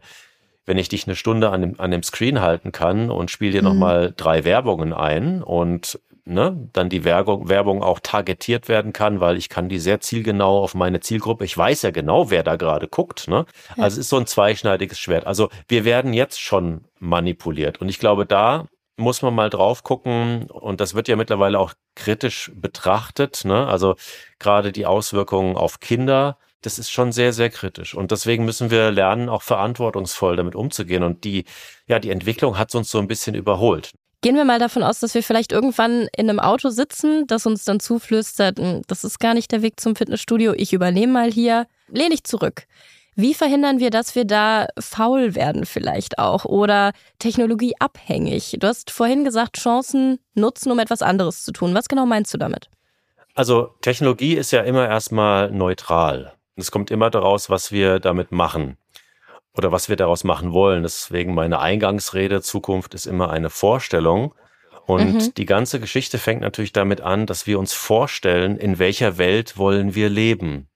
wenn 0.66 0.78
ich 0.78 0.90
dich 0.90 1.08
eine 1.08 1.16
Stunde 1.16 1.50
an 1.50 1.62
dem, 1.62 1.80
an 1.80 1.92
dem 1.92 2.04
Screen 2.04 2.42
halten 2.42 2.72
kann 2.72 3.10
und 3.10 3.32
spiele 3.32 3.52
dir 3.52 3.62
mhm. 3.62 3.68
nochmal 3.70 4.14
drei 4.16 4.46
Werbungen 4.46 4.94
ein 4.94 5.42
und 5.42 6.00
ne, 6.26 6.70
dann 6.74 6.90
die 6.90 7.04
Werbung, 7.04 7.50
Werbung 7.50 7.84
auch 7.84 8.00
targetiert 8.00 8.70
werden 8.70 8.94
kann, 8.94 9.20
weil 9.20 9.38
ich 9.38 9.50
kann 9.50 9.70
die 9.70 9.80
sehr 9.80 10.00
zielgenau 10.02 10.60
auf 10.64 10.76
meine 10.76 11.00
Zielgruppe. 11.00 11.46
Ich 11.46 11.58
weiß 11.58 11.82
ja 11.84 11.92
genau, 11.92 12.30
wer 12.30 12.44
da 12.44 12.56
gerade 12.56 12.88
guckt. 12.88 13.28
Ne? 13.28 13.46
Ja. 13.76 13.84
Also 13.84 13.96
es 13.96 14.06
ist 14.06 14.10
so 14.10 14.18
ein 14.18 14.28
zweischneidiges 14.28 15.00
Schwert. 15.00 15.26
Also 15.26 15.50
wir 15.68 15.86
werden 15.86 16.14
jetzt 16.14 16.40
schon 16.40 16.86
manipuliert. 17.00 17.82
Und 17.82 17.90
ich 17.90 18.00
glaube, 18.00 18.26
da 18.26 18.68
muss 18.98 19.22
man 19.22 19.34
mal 19.34 19.50
drauf 19.50 19.84
gucken. 19.84 20.50
Und 20.50 20.82
das 20.82 20.94
wird 20.94 21.08
ja 21.08 21.16
mittlerweile 21.16 21.60
auch 21.60 21.74
kritisch 21.96 22.52
betrachtet. 22.56 23.44
Ne? 23.44 23.68
Also 23.68 23.96
gerade 24.40 24.72
die 24.72 24.86
Auswirkungen 24.86 25.58
auf 25.58 25.80
Kinder. 25.80 26.38
Das 26.62 26.78
ist 26.78 26.92
schon 26.92 27.12
sehr, 27.12 27.34
sehr 27.34 27.50
kritisch. 27.50 27.96
Und 27.96 28.12
deswegen 28.12 28.46
müssen 28.46 28.70
wir 28.70 28.92
lernen, 28.92 29.30
auch 29.30 29.42
verantwortungsvoll 29.42 30.36
damit 30.36 30.54
umzugehen. 30.56 31.02
Und 31.02 31.24
die, 31.24 31.46
ja, 31.88 31.98
die 31.98 32.12
Entwicklung 32.12 32.58
hat 32.58 32.74
uns 32.76 32.92
so 32.92 33.00
ein 33.00 33.08
bisschen 33.08 33.34
überholt. 33.34 33.94
Gehen 34.22 34.36
wir 34.36 34.46
mal 34.46 34.60
davon 34.60 34.84
aus, 34.84 35.00
dass 35.00 35.16
wir 35.16 35.24
vielleicht 35.24 35.52
irgendwann 35.52 36.08
in 36.16 36.30
einem 36.30 36.40
Auto 36.40 36.70
sitzen, 36.70 37.26
das 37.26 37.48
uns 37.48 37.66
dann 37.66 37.80
zuflüstert, 37.80 38.60
hm, 38.60 38.84
das 38.88 39.04
ist 39.04 39.20
gar 39.20 39.34
nicht 39.34 39.52
der 39.52 39.64
Weg 39.64 39.80
zum 39.80 39.96
Fitnessstudio, 39.96 40.54
ich 40.56 40.74
übernehme 40.74 41.12
mal 41.12 41.32
hier, 41.32 41.66
lehne 41.88 42.14
ich 42.14 42.24
zurück. 42.24 42.68
Wie 43.16 43.34
verhindern 43.34 43.80
wir, 43.80 43.90
dass 43.90 44.14
wir 44.16 44.26
da 44.26 44.68
faul 44.80 45.34
werden 45.34 45.66
vielleicht 45.66 46.20
auch 46.20 46.46
oder 46.46 46.94
technologieabhängig? 47.20 48.58
Du 48.60 48.68
hast 48.68 48.92
vorhin 48.92 49.26
gesagt, 49.26 49.58
Chancen 49.58 50.20
nutzen, 50.36 50.72
um 50.72 50.80
etwas 50.80 51.02
anderes 51.02 51.44
zu 51.44 51.52
tun. 51.52 51.74
Was 51.74 51.90
genau 51.90 52.06
meinst 52.06 52.34
du 52.34 52.38
damit? 52.38 52.70
Also 53.34 53.74
Technologie 53.82 54.36
ist 54.36 54.52
ja 54.52 54.62
immer 54.62 54.88
erstmal 54.88 55.52
neutral. 55.52 56.34
Es 56.56 56.70
kommt 56.70 56.92
immer 56.92 57.10
daraus, 57.10 57.50
was 57.50 57.72
wir 57.72 58.00
damit 58.00 58.32
machen 58.32 58.78
oder 59.56 59.72
was 59.72 59.90
wir 59.90 59.96
daraus 59.96 60.24
machen 60.24 60.54
wollen. 60.54 60.84
Deswegen 60.84 61.34
meine 61.34 61.60
Eingangsrede, 61.60 62.42
Zukunft 62.42 62.94
ist 62.94 63.06
immer 63.06 63.30
eine 63.30 63.50
Vorstellung. 63.50 64.34
Und 64.86 65.14
mhm. 65.14 65.34
die 65.36 65.46
ganze 65.46 65.80
Geschichte 65.80 66.18
fängt 66.18 66.42
natürlich 66.42 66.74
damit 66.74 67.02
an, 67.02 67.26
dass 67.26 67.48
wir 67.48 67.60
uns 67.60 67.74
vorstellen, 67.74 68.58
in 68.58 68.80
welcher 68.80 69.18
Welt 69.18 69.58
wollen 69.58 69.96
wir 69.96 70.10
leben. 70.10 70.68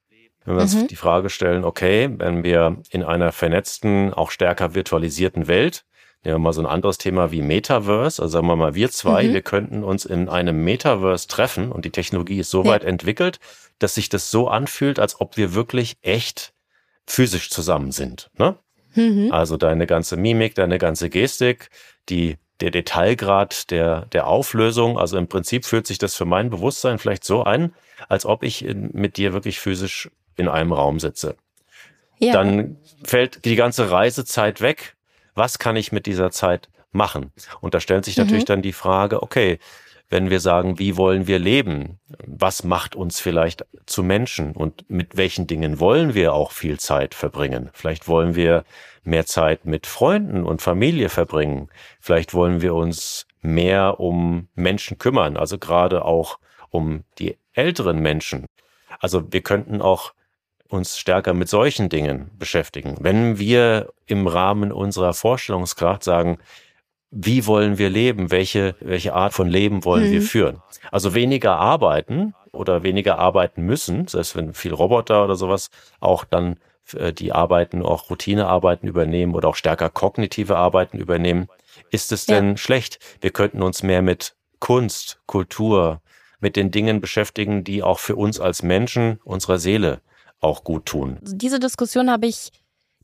Wenn 0.46 0.56
wir 0.56 0.62
uns 0.62 0.76
mhm. 0.76 0.88
die 0.88 0.96
Frage 0.96 1.30
stellen, 1.30 1.64
okay, 1.64 2.10
wenn 2.18 2.44
wir 2.44 2.78
in 2.92 3.04
einer 3.04 3.32
vernetzten, 3.32 4.14
auch 4.14 4.30
stärker 4.30 4.76
virtualisierten 4.76 5.48
Welt, 5.48 5.86
nehmen 6.24 6.36
wir 6.36 6.40
mal 6.40 6.54
so 6.54 6.62
ein 6.62 6.68
anderes 6.68 7.00
Thema 7.00 7.32
wie 7.32 7.42
Metaverse, 7.42 8.22
also 8.22 8.34
sagen 8.34 8.48
wir 8.48 8.56
mal, 8.56 8.76
wir 8.76 8.92
zwei, 8.92 9.24
mhm. 9.24 9.34
wir 9.34 9.42
könnten 9.42 9.84
uns 9.84 10.06
in 10.06 10.30
einem 10.30 10.64
Metaverse 10.64 11.28
treffen 11.28 11.72
und 11.72 11.84
die 11.84 11.92
Technologie 11.92 12.40
ist 12.40 12.52
so 12.52 12.64
ja. 12.64 12.72
weit 12.72 12.84
entwickelt, 12.84 13.40
dass 13.80 13.96
sich 13.96 14.10
das 14.10 14.30
so 14.30 14.48
anfühlt, 14.48 15.00
als 15.00 15.20
ob 15.20 15.36
wir 15.36 15.56
wirklich 15.56 15.98
echt 16.04 16.54
physisch 17.08 17.50
zusammen 17.50 17.92
sind. 17.92 18.30
Ne? 18.38 18.56
Mhm. 18.96 19.32
Also 19.32 19.58
deine 19.58 19.88
ganze 19.88 20.18
Mimik, 20.18 20.56
deine 20.56 20.78
ganze 20.78 21.10
Gestik, 21.10 21.70
die, 22.10 22.38
der 22.62 22.72
Detailgrad 22.72 23.70
der, 23.72 24.06
der 24.08 24.28
Auflösung. 24.28 24.98
Also 24.98 25.18
im 25.18 25.28
Prinzip 25.28 25.66
fühlt 25.66 25.88
sich 25.88 25.98
das 25.98 26.16
für 26.16 26.26
mein 26.26 26.50
Bewusstsein 26.50 26.98
vielleicht 26.98 27.24
so 27.24 27.44
ein, 27.44 27.74
als 28.08 28.26
ob 28.26 28.44
ich 28.44 28.66
in, 28.66 28.90
mit 28.94 29.18
dir 29.18 29.34
wirklich 29.34 29.60
physisch 29.60 30.10
in 30.36 30.48
einem 30.48 30.74
Raum 30.74 31.00
sitze. 31.00 31.36
Ja. 32.20 32.34
Dann 32.34 32.78
fällt 33.04 33.46
die 33.46 33.56
ganze 33.56 33.92
Reisezeit 33.92 34.62
weg. 34.62 34.96
Was 35.34 35.60
kann 35.60 35.76
ich 35.76 35.92
mit 35.92 36.06
dieser 36.06 36.32
Zeit 36.32 36.70
machen? 36.92 37.32
Und 37.60 37.74
da 37.74 37.80
stellt 37.82 38.06
sich 38.06 38.16
natürlich 38.18 38.44
mhm. 38.44 38.48
dann 38.48 38.62
die 38.62 38.74
Frage, 38.74 39.22
okay, 39.22 39.60
wenn 40.10 40.30
wir 40.30 40.40
sagen, 40.40 40.78
wie 40.80 40.98
wollen 40.98 41.28
wir 41.28 41.40
leben? 41.40 42.00
Was 42.26 42.64
macht 42.64 42.96
uns 42.96 43.20
vielleicht 43.20 43.66
zu 43.86 44.04
Menschen? 44.04 44.56
Und 44.56 44.90
mit 44.90 45.18
welchen 45.18 45.48
Dingen 45.48 45.80
wollen 45.80 46.14
wir 46.14 46.34
auch 46.34 46.52
viel 46.52 46.80
Zeit 46.80 47.16
verbringen? 47.16 47.70
Vielleicht 47.74 48.08
wollen 48.08 48.36
wir 48.36 48.64
mehr 49.04 49.26
Zeit 49.26 49.66
mit 49.66 49.88
Freunden 49.88 50.44
und 50.44 50.62
Familie 50.62 51.10
verbringen. 51.10 51.70
Vielleicht 52.00 52.34
wollen 52.34 52.62
wir 52.62 52.76
uns 52.76 53.28
mehr 53.42 54.00
um 54.00 54.48
Menschen 54.56 54.98
kümmern, 54.98 55.38
also 55.38 55.58
gerade 55.58 56.06
auch 56.06 56.40
um 56.70 57.04
die 57.20 57.38
älteren 57.54 58.00
Menschen. 58.00 58.46
Also 59.00 59.32
wir 59.32 59.42
könnten 59.42 59.82
auch 59.82 60.14
uns 60.68 60.98
stärker 60.98 61.34
mit 61.34 61.48
solchen 61.48 61.90
Dingen 61.90 62.32
beschäftigen. 62.38 62.96
Wenn 63.00 63.38
wir 63.38 63.94
im 64.08 64.28
Rahmen 64.28 64.72
unserer 64.72 65.14
Vorstellungskraft 65.14 66.04
sagen, 66.04 66.40
wie 67.16 67.48
wollen 67.48 67.78
wir 67.78 67.90
leben? 67.90 68.30
Welche, 68.30 68.76
welche 68.82 69.14
Art 69.14 69.34
von 69.34 69.48
Leben 69.48 69.86
wollen 69.86 70.10
mhm. 70.10 70.12
wir 70.12 70.22
führen? 70.22 70.62
Also 70.92 71.16
weniger 71.16 71.58
arbeiten 71.58 72.36
oder 72.52 72.84
weniger 72.84 73.18
arbeiten 73.18 73.64
müssen, 73.64 74.08
selbst 74.08 74.36
wenn 74.36 74.54
viel 74.54 74.74
Roboter 74.74 75.24
oder 75.24 75.36
sowas 75.36 75.70
auch 76.02 76.26
dann 76.26 76.58
äh, 76.94 77.14
die 77.14 77.32
Arbeiten, 77.32 77.84
auch 77.84 78.10
Routinearbeiten 78.10 78.88
übernehmen 78.88 79.34
oder 79.34 79.48
auch 79.48 79.56
stärker 79.56 79.90
kognitive 79.90 80.58
Arbeiten 80.58 80.98
übernehmen. 80.98 81.48
Ist 81.90 82.12
es 82.12 82.26
denn 82.26 82.52
ja. 82.52 82.58
schlecht? 82.58 83.00
Wir 83.22 83.32
könnten 83.32 83.62
uns 83.64 83.82
mehr 83.82 84.02
mit 84.02 84.36
Kunst, 84.60 85.20
Kultur, 85.26 86.02
mit 86.42 86.58
den 86.58 86.70
Dingen 86.70 87.00
beschäftigen, 87.00 87.64
die 87.64 87.82
auch 87.82 88.00
für 88.00 88.18
uns 88.18 88.42
als 88.42 88.62
Menschen, 88.62 89.20
unserer 89.24 89.58
Seele 89.58 90.02
auch 90.42 90.66
gut 90.66 90.86
tun. 90.86 91.18
Diese 91.22 91.60
Diskussion 91.60 92.12
habe 92.12 92.28
ich 92.28 92.52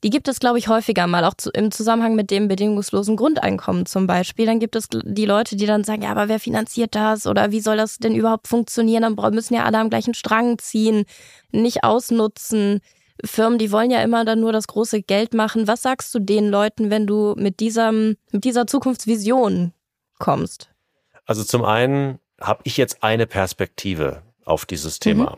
die 0.03 0.09
gibt 0.09 0.27
es, 0.27 0.39
glaube 0.39 0.57
ich, 0.57 0.67
häufiger 0.67 1.05
mal, 1.05 1.23
auch 1.25 1.35
zu, 1.35 1.51
im 1.51 1.69
Zusammenhang 1.71 2.15
mit 2.15 2.31
dem 2.31 2.47
bedingungslosen 2.47 3.15
Grundeinkommen 3.15 3.85
zum 3.85 4.07
Beispiel. 4.07 4.47
Dann 4.47 4.59
gibt 4.59 4.75
es 4.75 4.87
die 4.91 5.25
Leute, 5.25 5.55
die 5.55 5.67
dann 5.67 5.83
sagen, 5.83 6.01
ja, 6.01 6.09
aber 6.09 6.27
wer 6.27 6.39
finanziert 6.39 6.95
das? 6.95 7.27
Oder 7.27 7.51
wie 7.51 7.61
soll 7.61 7.77
das 7.77 7.97
denn 7.97 8.15
überhaupt 8.15 8.47
funktionieren? 8.47 9.03
Dann 9.03 9.33
müssen 9.33 9.53
ja 9.53 9.63
alle 9.63 9.77
am 9.77 9.89
gleichen 9.89 10.13
Strang 10.13 10.57
ziehen, 10.57 11.05
nicht 11.51 11.83
ausnutzen. 11.83 12.81
Firmen, 13.23 13.59
die 13.59 13.71
wollen 13.71 13.91
ja 13.91 14.01
immer 14.01 14.25
dann 14.25 14.39
nur 14.39 14.51
das 14.51 14.67
große 14.67 15.03
Geld 15.03 15.35
machen. 15.35 15.67
Was 15.67 15.83
sagst 15.83 16.13
du 16.15 16.19
den 16.19 16.49
Leuten, 16.49 16.89
wenn 16.89 17.05
du 17.05 17.35
mit, 17.37 17.59
diesem, 17.59 18.17
mit 18.31 18.43
dieser 18.43 18.65
Zukunftsvision 18.65 19.73
kommst? 20.17 20.69
Also 21.25 21.43
zum 21.43 21.63
einen 21.63 22.19
habe 22.39 22.61
ich 22.63 22.77
jetzt 22.77 23.03
eine 23.03 23.27
Perspektive 23.27 24.23
auf 24.45 24.65
dieses 24.65 24.97
Thema. 24.97 25.31
Mhm. 25.31 25.37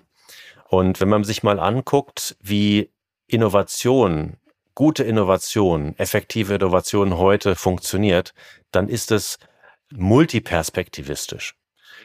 Und 0.70 1.02
wenn 1.02 1.10
man 1.10 1.26
sich 1.26 1.44
mal 1.44 1.60
anguckt, 1.60 2.38
wie 2.42 2.90
Innovation 3.28 4.38
gute 4.76 5.04
Innovation, 5.04 5.96
effektive 5.98 6.56
Innovation 6.56 7.18
heute 7.18 7.56
funktioniert, 7.56 8.34
dann 8.72 8.90
ist 8.90 9.12
es 9.12 9.38
multiperspektivistisch. 9.92 11.56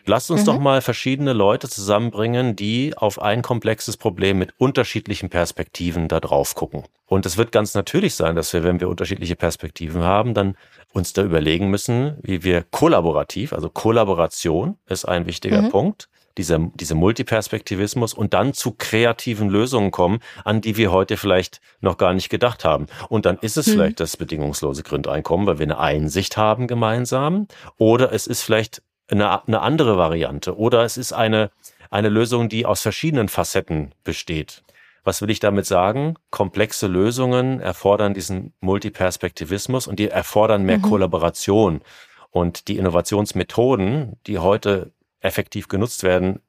Lasst 0.07 0.31
uns 0.31 0.43
mhm. 0.43 0.47
doch 0.47 0.59
mal 0.59 0.81
verschiedene 0.81 1.33
Leute 1.33 1.69
zusammenbringen, 1.69 2.57
die 2.57 2.97
auf 2.97 3.21
ein 3.21 3.43
komplexes 3.43 3.97
Problem 3.97 4.39
mit 4.39 4.53
unterschiedlichen 4.59 5.29
Perspektiven 5.29 6.09
da 6.09 6.21
drauf 6.21 6.55
gucken. 6.55 6.85
Und 7.07 7.27
es 7.27 7.37
wird 7.37 7.53
ganz 7.53 7.75
natürlich 7.75 8.15
sein, 8.15 8.37
dass 8.37 8.53
wir, 8.53 8.63
wenn 8.63 8.81
wir 8.81 8.89
unterschiedliche 8.89 9.37
Perspektiven 9.37 10.03
haben, 10.03 10.35
dann 10.35 10.57
uns 10.93 11.13
da 11.13 11.23
überlegen 11.23 11.69
müssen, 11.69 12.17
wie 12.23 12.45
wir 12.45 12.65
kollaborativ, 12.71 13.53
also 13.53 13.69
Kollaboration 13.69 14.79
ist 14.87 15.05
ein 15.07 15.27
wichtiger 15.27 15.63
mhm. 15.63 15.71
Punkt, 15.71 16.09
dieser, 16.39 16.59
dieser 16.59 16.95
Multiperspektivismus 16.95 18.15
und 18.15 18.33
dann 18.33 18.55
zu 18.55 18.73
kreativen 18.73 19.51
Lösungen 19.51 19.91
kommen, 19.91 20.21
an 20.45 20.61
die 20.61 20.77
wir 20.77 20.91
heute 20.91 21.17
vielleicht 21.17 21.61
noch 21.81 21.99
gar 21.99 22.15
nicht 22.15 22.31
gedacht 22.31 22.65
haben. 22.65 22.87
Und 23.09 23.27
dann 23.27 23.39
ist 23.39 23.57
es 23.57 23.67
mhm. 23.67 23.73
vielleicht 23.73 24.01
das 24.01 24.17
bedingungslose 24.17 24.83
Grundeinkommen, 24.83 25.47
weil 25.47 25.59
wir 25.59 25.67
eine 25.67 25.79
Einsicht 25.79 26.37
haben 26.37 26.67
gemeinsam. 26.67 27.49
Oder 27.77 28.13
es 28.13 28.27
ist 28.27 28.43
vielleicht 28.43 28.83
eine, 29.09 29.47
eine 29.47 29.61
andere 29.61 29.99
Variante. 29.99 30.57
Oder 30.57 30.85
es 30.85 30.97
ist 30.97 31.13
eine, 31.13 31.51
eine 31.91 32.09
Lösung, 32.09 32.49
die 32.49 32.65
aus 32.65 32.81
verschiedenen 32.81 33.29
Facetten 33.29 33.93
besteht. 34.05 34.63
Was 35.05 35.23
will 35.23 35.31
ich 35.31 35.41
damit 35.41 35.67
sagen? 35.67 36.15
Komplexe 36.31 36.87
Lösungen 36.87 37.61
erfordern 37.61 38.15
diesen 38.15 38.53
Multiperspektivismus 38.61 39.87
und 39.87 39.99
die 39.99 40.09
erfordern 40.09 40.65
mehr 40.65 40.79
mhm. 40.79 40.83
Kollaboration. 40.83 41.81
Und 42.31 42.69
die 42.69 42.77
Innovationsmethoden, 42.77 44.19
die 44.27 44.39
heute 44.39 44.93
effektiv 45.21 45.69
genutzt 45.69 46.03
werden, 46.03 46.41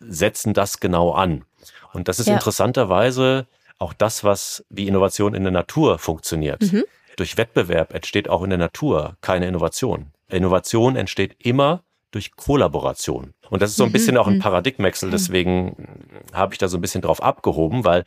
setzen 0.00 0.54
das 0.54 0.80
genau 0.80 1.12
an. 1.12 1.44
Und 1.92 2.08
das 2.08 2.18
ist 2.18 2.26
ja. 2.26 2.34
interessanterweise 2.34 3.46
auch 3.78 3.92
das, 3.92 4.24
was 4.24 4.64
wie 4.68 4.86
Innovation 4.86 5.34
in 5.34 5.42
der 5.42 5.52
Natur 5.52 5.98
funktioniert. 5.98 6.62
Mhm. 6.62 6.84
Durch 7.16 7.36
Wettbewerb 7.36 7.94
entsteht 7.94 8.28
auch 8.28 8.42
in 8.42 8.50
der 8.50 8.58
Natur 8.58 9.16
keine 9.20 9.46
Innovation. 9.46 10.12
Innovation 10.28 10.96
entsteht 10.96 11.36
immer 11.38 11.82
durch 12.10 12.36
Kollaboration. 12.36 13.34
Und 13.50 13.62
das 13.62 13.70
ist 13.70 13.76
so 13.76 13.84
ein 13.84 13.90
mhm. 13.90 13.92
bisschen 13.92 14.16
auch 14.16 14.26
ein 14.26 14.36
mhm. 14.36 14.40
Paradigmwechsel, 14.40 15.10
deswegen 15.10 16.10
habe 16.32 16.54
ich 16.54 16.58
da 16.58 16.68
so 16.68 16.78
ein 16.78 16.80
bisschen 16.80 17.02
drauf 17.02 17.22
abgehoben, 17.22 17.84
weil 17.84 18.04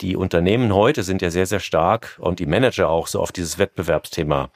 die 0.00 0.16
Unternehmen 0.16 0.74
heute 0.74 1.02
sind 1.02 1.22
ja 1.22 1.30
sehr, 1.30 1.46
sehr 1.46 1.60
stark 1.60 2.18
und 2.20 2.40
die 2.40 2.46
Manager 2.46 2.88
auch 2.88 3.06
so 3.06 3.20
auf 3.20 3.30
dieses 3.32 3.58
Wettbewerbsthema 3.58 4.50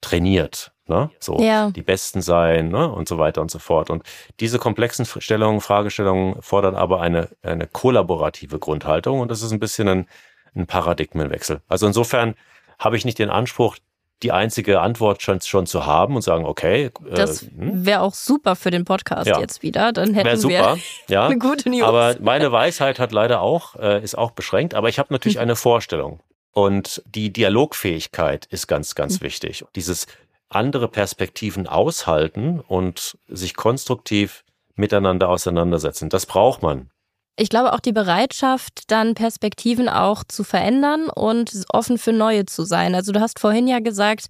trainiert. 0.00 0.72
Ne? 0.88 1.10
So 1.18 1.38
ja. 1.40 1.70
die 1.70 1.82
Besten 1.82 2.22
sein 2.22 2.68
ne? 2.68 2.90
und 2.90 3.08
so 3.08 3.18
weiter 3.18 3.40
und 3.40 3.50
so 3.50 3.58
fort. 3.58 3.90
Und 3.90 4.04
diese 4.38 4.58
komplexen 4.58 5.04
Stellungen, 5.04 5.60
Fragestellungen 5.60 6.40
fordern 6.42 6.76
aber 6.76 7.00
eine, 7.00 7.28
eine 7.42 7.66
kollaborative 7.66 8.58
Grundhaltung 8.58 9.20
und 9.20 9.30
das 9.30 9.42
ist 9.42 9.50
ein 9.50 9.58
bisschen 9.58 9.88
ein, 9.88 10.06
ein 10.54 10.66
Paradigmenwechsel. 10.66 11.60
Also 11.68 11.86
insofern 11.86 12.34
habe 12.78 12.96
ich 12.96 13.04
nicht 13.04 13.18
den 13.18 13.30
Anspruch, 13.30 13.76
die 14.22 14.32
einzige 14.32 14.80
Antwort 14.80 15.22
schon, 15.22 15.40
schon 15.40 15.66
zu 15.66 15.84
haben 15.86 16.16
und 16.16 16.22
sagen, 16.22 16.46
okay. 16.46 16.86
Äh, 16.86 17.14
das 17.14 17.42
hm? 17.42 17.84
wäre 17.84 18.00
auch 18.00 18.14
super 18.14 18.56
für 18.56 18.70
den 18.70 18.84
Podcast 18.84 19.26
ja. 19.26 19.40
jetzt 19.40 19.62
wieder. 19.62 19.92
Dann 19.92 20.14
hätten 20.14 20.36
super, 20.38 20.76
wir 20.76 20.78
ja. 21.14 21.26
eine 21.26 21.38
gute 21.38 21.68
News. 21.68 21.82
Aber 21.82 22.16
meine 22.20 22.50
Weisheit 22.52 22.98
hat 22.98 23.12
leider 23.12 23.40
auch, 23.40 23.76
äh, 23.76 24.02
ist 24.02 24.16
auch 24.16 24.30
beschränkt. 24.30 24.74
Aber 24.74 24.88
ich 24.88 24.98
habe 24.98 25.12
natürlich 25.12 25.38
eine 25.40 25.56
Vorstellung. 25.56 26.20
Und 26.52 27.02
die 27.04 27.30
Dialogfähigkeit 27.30 28.46
ist 28.46 28.66
ganz, 28.66 28.94
ganz 28.94 29.16
hm. 29.16 29.22
wichtig. 29.22 29.64
Dieses 29.74 30.06
andere 30.48 30.88
Perspektiven 30.88 31.66
aushalten 31.66 32.60
und 32.60 33.18
sich 33.28 33.54
konstruktiv 33.54 34.44
miteinander 34.74 35.28
auseinandersetzen. 35.28 36.08
Das 36.08 36.26
braucht 36.26 36.62
man. 36.62 36.90
Ich 37.38 37.50
glaube 37.50 37.74
auch 37.74 37.80
die 37.80 37.92
Bereitschaft, 37.92 38.90
dann 38.90 39.14
Perspektiven 39.14 39.88
auch 39.88 40.24
zu 40.24 40.42
verändern 40.42 41.08
und 41.08 41.52
offen 41.68 41.98
für 41.98 42.12
neue 42.12 42.46
zu 42.46 42.64
sein. 42.64 42.94
Also 42.94 43.12
du 43.12 43.20
hast 43.20 43.38
vorhin 43.38 43.68
ja 43.68 43.80
gesagt, 43.80 44.26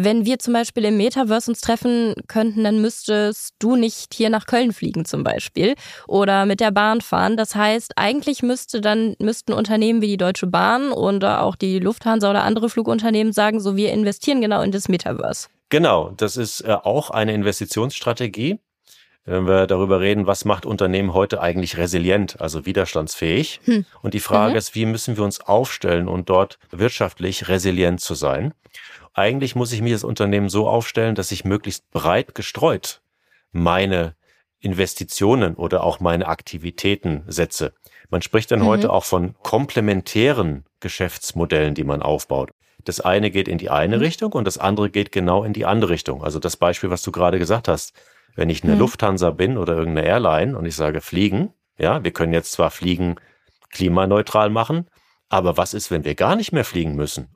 wenn 0.00 0.24
wir 0.24 0.38
zum 0.38 0.54
Beispiel 0.54 0.84
im 0.84 0.96
Metaverse 0.96 1.50
uns 1.50 1.60
treffen 1.60 2.14
könnten, 2.28 2.62
dann 2.62 2.80
müsstest 2.80 3.54
du 3.58 3.74
nicht 3.74 4.14
hier 4.14 4.30
nach 4.30 4.46
Köln 4.46 4.72
fliegen 4.72 5.04
zum 5.04 5.24
Beispiel 5.24 5.74
oder 6.06 6.46
mit 6.46 6.60
der 6.60 6.70
Bahn 6.70 7.00
fahren. 7.00 7.36
Das 7.36 7.56
heißt, 7.56 7.94
eigentlich 7.96 8.42
müsste 8.44 8.80
dann, 8.80 9.16
müssten 9.18 9.52
Unternehmen 9.52 10.00
wie 10.00 10.06
die 10.06 10.16
Deutsche 10.16 10.46
Bahn 10.46 10.92
oder 10.92 11.42
auch 11.42 11.56
die 11.56 11.80
Lufthansa 11.80 12.30
oder 12.30 12.44
andere 12.44 12.70
Flugunternehmen 12.70 13.32
sagen, 13.32 13.60
so 13.60 13.74
wir 13.74 13.92
investieren 13.92 14.40
genau 14.40 14.62
in 14.62 14.70
das 14.70 14.88
Metaverse. 14.88 15.48
Genau, 15.68 16.10
das 16.16 16.36
ist 16.36 16.62
äh, 16.62 16.72
auch 16.72 17.10
eine 17.10 17.34
Investitionsstrategie 17.34 18.58
wenn 19.28 19.46
wir 19.46 19.66
darüber 19.66 20.00
reden, 20.00 20.26
was 20.26 20.46
macht 20.46 20.64
Unternehmen 20.64 21.12
heute 21.12 21.42
eigentlich 21.42 21.76
resilient, 21.76 22.40
also 22.40 22.64
widerstandsfähig. 22.64 23.60
Hm. 23.64 23.84
Und 24.00 24.14
die 24.14 24.20
Frage 24.20 24.52
mhm. 24.52 24.56
ist, 24.56 24.74
wie 24.74 24.86
müssen 24.86 25.16
wir 25.16 25.24
uns 25.24 25.40
aufstellen 25.40 26.08
und 26.08 26.30
dort 26.30 26.58
wirtschaftlich 26.70 27.48
resilient 27.48 28.00
zu 28.00 28.14
sein? 28.14 28.54
Eigentlich 29.12 29.54
muss 29.54 29.72
ich 29.72 29.82
mir 29.82 29.92
das 29.92 30.04
Unternehmen 30.04 30.48
so 30.48 30.66
aufstellen, 30.66 31.14
dass 31.14 31.30
ich 31.30 31.44
möglichst 31.44 31.90
breit 31.90 32.34
gestreut 32.34 33.02
meine 33.52 34.14
Investitionen 34.60 35.54
oder 35.54 35.84
auch 35.84 36.00
meine 36.00 36.26
Aktivitäten 36.26 37.24
setze. 37.26 37.74
Man 38.08 38.22
spricht 38.22 38.50
dann 38.50 38.60
mhm. 38.60 38.66
heute 38.66 38.92
auch 38.92 39.04
von 39.04 39.34
komplementären 39.42 40.64
Geschäftsmodellen, 40.80 41.74
die 41.74 41.84
man 41.84 42.00
aufbaut. 42.00 42.50
Das 42.88 43.00
eine 43.00 43.30
geht 43.30 43.48
in 43.48 43.58
die 43.58 43.68
eine 43.68 43.96
mhm. 43.96 44.02
Richtung 44.02 44.32
und 44.32 44.46
das 44.46 44.56
andere 44.56 44.88
geht 44.88 45.12
genau 45.12 45.44
in 45.44 45.52
die 45.52 45.66
andere 45.66 45.90
Richtung. 45.90 46.24
Also 46.24 46.38
das 46.38 46.56
Beispiel, 46.56 46.88
was 46.88 47.02
du 47.02 47.12
gerade 47.12 47.38
gesagt 47.38 47.68
hast. 47.68 47.92
Wenn 48.34 48.50
ich 48.50 48.62
eine 48.62 48.74
hm. 48.74 48.78
Lufthansa 48.78 49.30
bin 49.30 49.58
oder 49.58 49.74
irgendeine 49.76 50.06
Airline 50.06 50.56
und 50.56 50.64
ich 50.64 50.76
sage 50.76 51.00
fliegen, 51.00 51.52
ja, 51.76 52.04
wir 52.04 52.12
können 52.12 52.32
jetzt 52.32 52.52
zwar 52.52 52.70
fliegen 52.70 53.16
klimaneutral 53.70 54.48
machen, 54.48 54.86
aber 55.28 55.56
was 55.56 55.74
ist, 55.74 55.90
wenn 55.90 56.04
wir 56.04 56.14
gar 56.14 56.36
nicht 56.36 56.52
mehr 56.52 56.64
fliegen 56.64 56.94
müssen? 56.94 57.26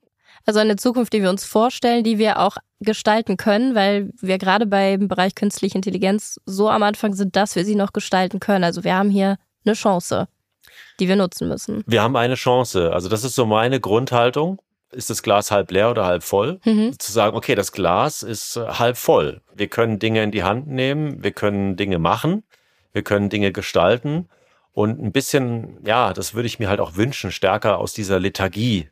Also 0.47 0.61
eine 0.61 0.77
Zukunft, 0.77 1.13
die 1.13 1.21
wir 1.21 1.31
uns 1.31 1.45
vorstellen, 1.45 2.05
die 2.05 2.19
wir 2.19 2.39
auch 2.39 2.57
gestalten 2.81 3.37
können, 3.37 3.75
weil 3.75 4.11
wir 4.21 4.39
gerade 4.39 4.65
beim 4.65 5.09
Bereich 5.09 5.35
künstliche 5.35 5.77
Intelligenz 5.77 6.41
so 6.47 6.71
am 6.71 6.85
Anfang 6.85 7.15
sind, 7.15 7.35
dass 7.35 7.57
wir 7.57 7.65
sie 7.65 7.75
noch 7.75 7.93
gestalten 7.93 8.39
können. 8.39 8.63
Also 8.63 8.85
wir 8.85 8.95
haben 8.95 9.11
hier 9.11 9.39
eine 9.65 9.75
Chance, 9.75 10.29
die 11.01 11.09
wir 11.09 11.17
nutzen 11.17 11.49
müssen. 11.49 11.83
Wir 11.87 12.03
haben 12.03 12.17
eine 12.17 12.37
Chance. 12.37 12.93
Also 12.93 13.09
das 13.09 13.25
ist 13.25 13.35
so 13.35 13.45
meine 13.45 13.81
Grundhaltung 13.81 14.61
ist 14.93 15.11
das 15.11 15.23
Glas 15.23 15.51
halb 15.51 15.71
leer 15.71 15.91
oder 15.91 16.05
halb 16.05 16.23
voll? 16.23 16.61
Mhm. 16.65 16.99
Zu 16.99 17.13
sagen, 17.13 17.37
okay, 17.37 17.55
das 17.55 17.73
Glas 17.73 18.23
ist 18.23 18.57
äh, 18.57 18.67
halb 18.67 18.97
voll. 18.97 19.41
Wir 19.55 19.69
können 19.69 19.99
Dinge 19.99 20.23
in 20.23 20.31
die 20.31 20.43
Hand 20.43 20.69
nehmen, 20.69 21.23
wir 21.23 21.33
können 21.33 21.77
Dinge 21.77 21.99
machen, 21.99 22.45
wir 22.93 23.03
können 23.03 23.29
Dinge 23.29 23.53
gestalten 23.53 24.29
und 24.73 25.03
ein 25.03 25.13
bisschen, 25.13 25.79
ja, 25.85 26.13
das 26.13 26.35
würde 26.35 26.47
ich 26.47 26.59
mir 26.59 26.69
halt 26.69 26.81
auch 26.81 26.97
wünschen, 26.97 27.31
stärker 27.33 27.79
aus 27.79 27.93
dieser 27.93 28.19
Lethargie 28.19 28.89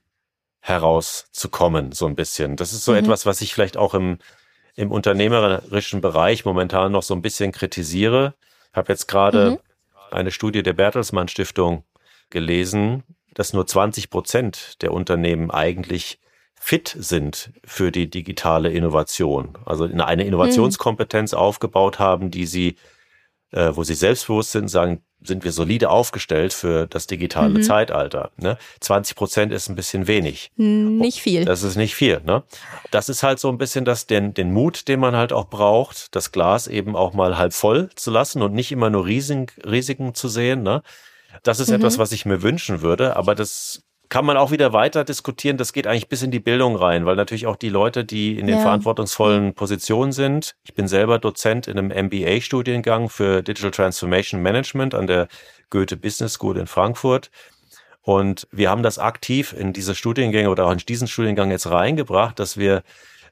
herauszukommen, 0.61 1.93
so 1.93 2.07
ein 2.07 2.17
bisschen. 2.17 2.57
Das 2.57 2.73
ist 2.73 2.85
so 2.85 2.93
mhm. 2.93 2.99
etwas, 2.99 3.25
was 3.25 3.41
ich 3.41 3.55
vielleicht 3.55 3.77
auch 3.77 3.95
im, 3.95 4.19
im 4.77 4.93
unternehmerischen 4.93 6.01
Bereich 6.01 6.45
momentan 6.45 6.93
noch 6.93 7.03
so 7.03 7.15
ein 7.15 7.23
bisschen 7.23 7.53
kritisiere. 7.53 8.35
Ich 8.71 8.77
habe 8.77 8.93
jetzt 8.93 9.07
gerade 9.07 9.53
mhm. 9.53 9.59
eine 10.11 10.31
Studie 10.31 10.63
der 10.63 10.75
Bertelsmann 10.75 11.29
Stiftung 11.29 11.85
gelesen, 12.29 13.03
dass 13.41 13.55
nur 13.55 13.67
20 13.67 14.11
Prozent 14.11 14.83
der 14.83 14.93
Unternehmen 14.93 15.51
eigentlich 15.51 16.19
fit 16.61 16.95
sind 16.99 17.53
für 17.65 17.91
die 17.91 18.11
digitale 18.11 18.71
Innovation. 18.71 19.57
Also 19.65 19.85
eine 19.85 20.25
Innovationskompetenz 20.25 21.33
mhm. 21.33 21.39
aufgebaut 21.39 21.99
haben, 21.99 22.31
die 22.31 22.45
sie, 22.45 22.77
äh, 23.53 23.71
wo 23.73 23.83
sie 23.83 23.95
selbstbewusst 23.95 24.53
sind, 24.53 24.69
sagen, 24.69 25.01
sind 25.23 25.43
wir 25.43 25.53
solide 25.53 25.89
aufgestellt 25.89 26.53
für 26.53 26.87
das 26.87 27.07
digitale 27.07 27.61
mhm. 27.61 27.63
Zeitalter. 27.63 28.31
Ne? 28.37 28.59
20 28.81 29.17
Prozent 29.17 29.53
ist 29.53 29.71
ein 29.71 29.75
bisschen 29.75 30.07
wenig. 30.07 30.53
Nicht 30.99 31.23
viel. 31.23 31.47
Das 31.47 31.63
ist 31.63 31.77
nicht 31.77 31.95
viel. 31.95 32.21
Ne? 32.27 32.43
Das 32.91 33.09
ist 33.09 33.23
halt 33.23 33.39
so 33.39 33.49
ein 33.49 33.57
bisschen 33.57 33.87
das, 33.87 34.07
den, 34.07 34.35
den 34.35 34.53
Mut, 34.53 34.87
den 34.87 35.01
man 35.01 35.17
halt 35.17 35.33
auch 35.33 35.49
braucht, 35.49 36.15
das 36.15 36.31
Glas 36.31 36.67
eben 36.67 36.95
auch 36.95 37.15
mal 37.15 37.39
halb 37.39 37.55
voll 37.55 37.89
zu 37.95 38.11
lassen 38.11 38.43
und 38.43 38.53
nicht 38.53 38.71
immer 38.71 38.91
nur 38.91 39.07
Risiken, 39.07 39.47
Risiken 39.65 40.15
zu 40.15 40.29
sehen. 40.29 40.63
Ne? 40.63 40.83
Das 41.43 41.61
ist 41.61 41.69
mhm. 41.69 41.77
etwas, 41.77 41.99
was 41.99 42.13
ich 42.13 42.27
mir 42.27 42.43
wünschen 42.43 42.83
würde, 42.83 43.17
aber 43.17 43.35
das 43.35 43.83
kann 44.11 44.27
man 44.27 44.37
auch 44.37 44.51
wieder 44.51 44.73
weiter 44.73 45.05
diskutieren. 45.05 45.57
Das 45.57 45.73
geht 45.73 45.87
eigentlich 45.87 46.09
bis 46.09 46.23
in 46.23 46.33
die 46.33 46.41
Bildung 46.41 46.75
rein, 46.75 47.07
weil 47.07 47.15
natürlich 47.15 47.47
auch 47.47 47.57
die 47.57 47.69
Leute, 47.69 48.05
die 48.05 48.39
in 48.39 48.47
den 48.47 48.57
ja. 48.57 48.63
verantwortungsvollen 48.63 49.55
Positionen 49.55 50.11
sind. 50.11 50.57
Ich 50.65 50.75
bin 50.75 50.89
selber 50.89 51.21
Dozent 51.21 51.69
in 51.69 51.79
einem 51.79 52.07
MBA-Studiengang 52.07 53.09
für 53.09 53.43
Digital 53.43 53.71
Transformation 53.71 54.43
Management 54.43 54.95
an 54.95 55.07
der 55.07 55.29
Goethe 55.71 55.97
Business 55.97 56.35
School 56.35 56.59
in 56.59 56.67
Frankfurt. 56.67 57.31
Und 58.03 58.49
wir 58.51 58.69
haben 58.69 58.83
das 58.83 58.99
aktiv 58.99 59.55
in 59.57 59.73
diese 59.73 59.95
Studiengänge 59.95 60.51
oder 60.51 60.67
auch 60.67 60.73
in 60.73 60.79
diesen 60.79 61.07
Studiengang 61.07 61.53
jetzt 61.53 61.71
reingebracht, 61.71 62.41
dass 62.41 62.57
wir 62.57 62.83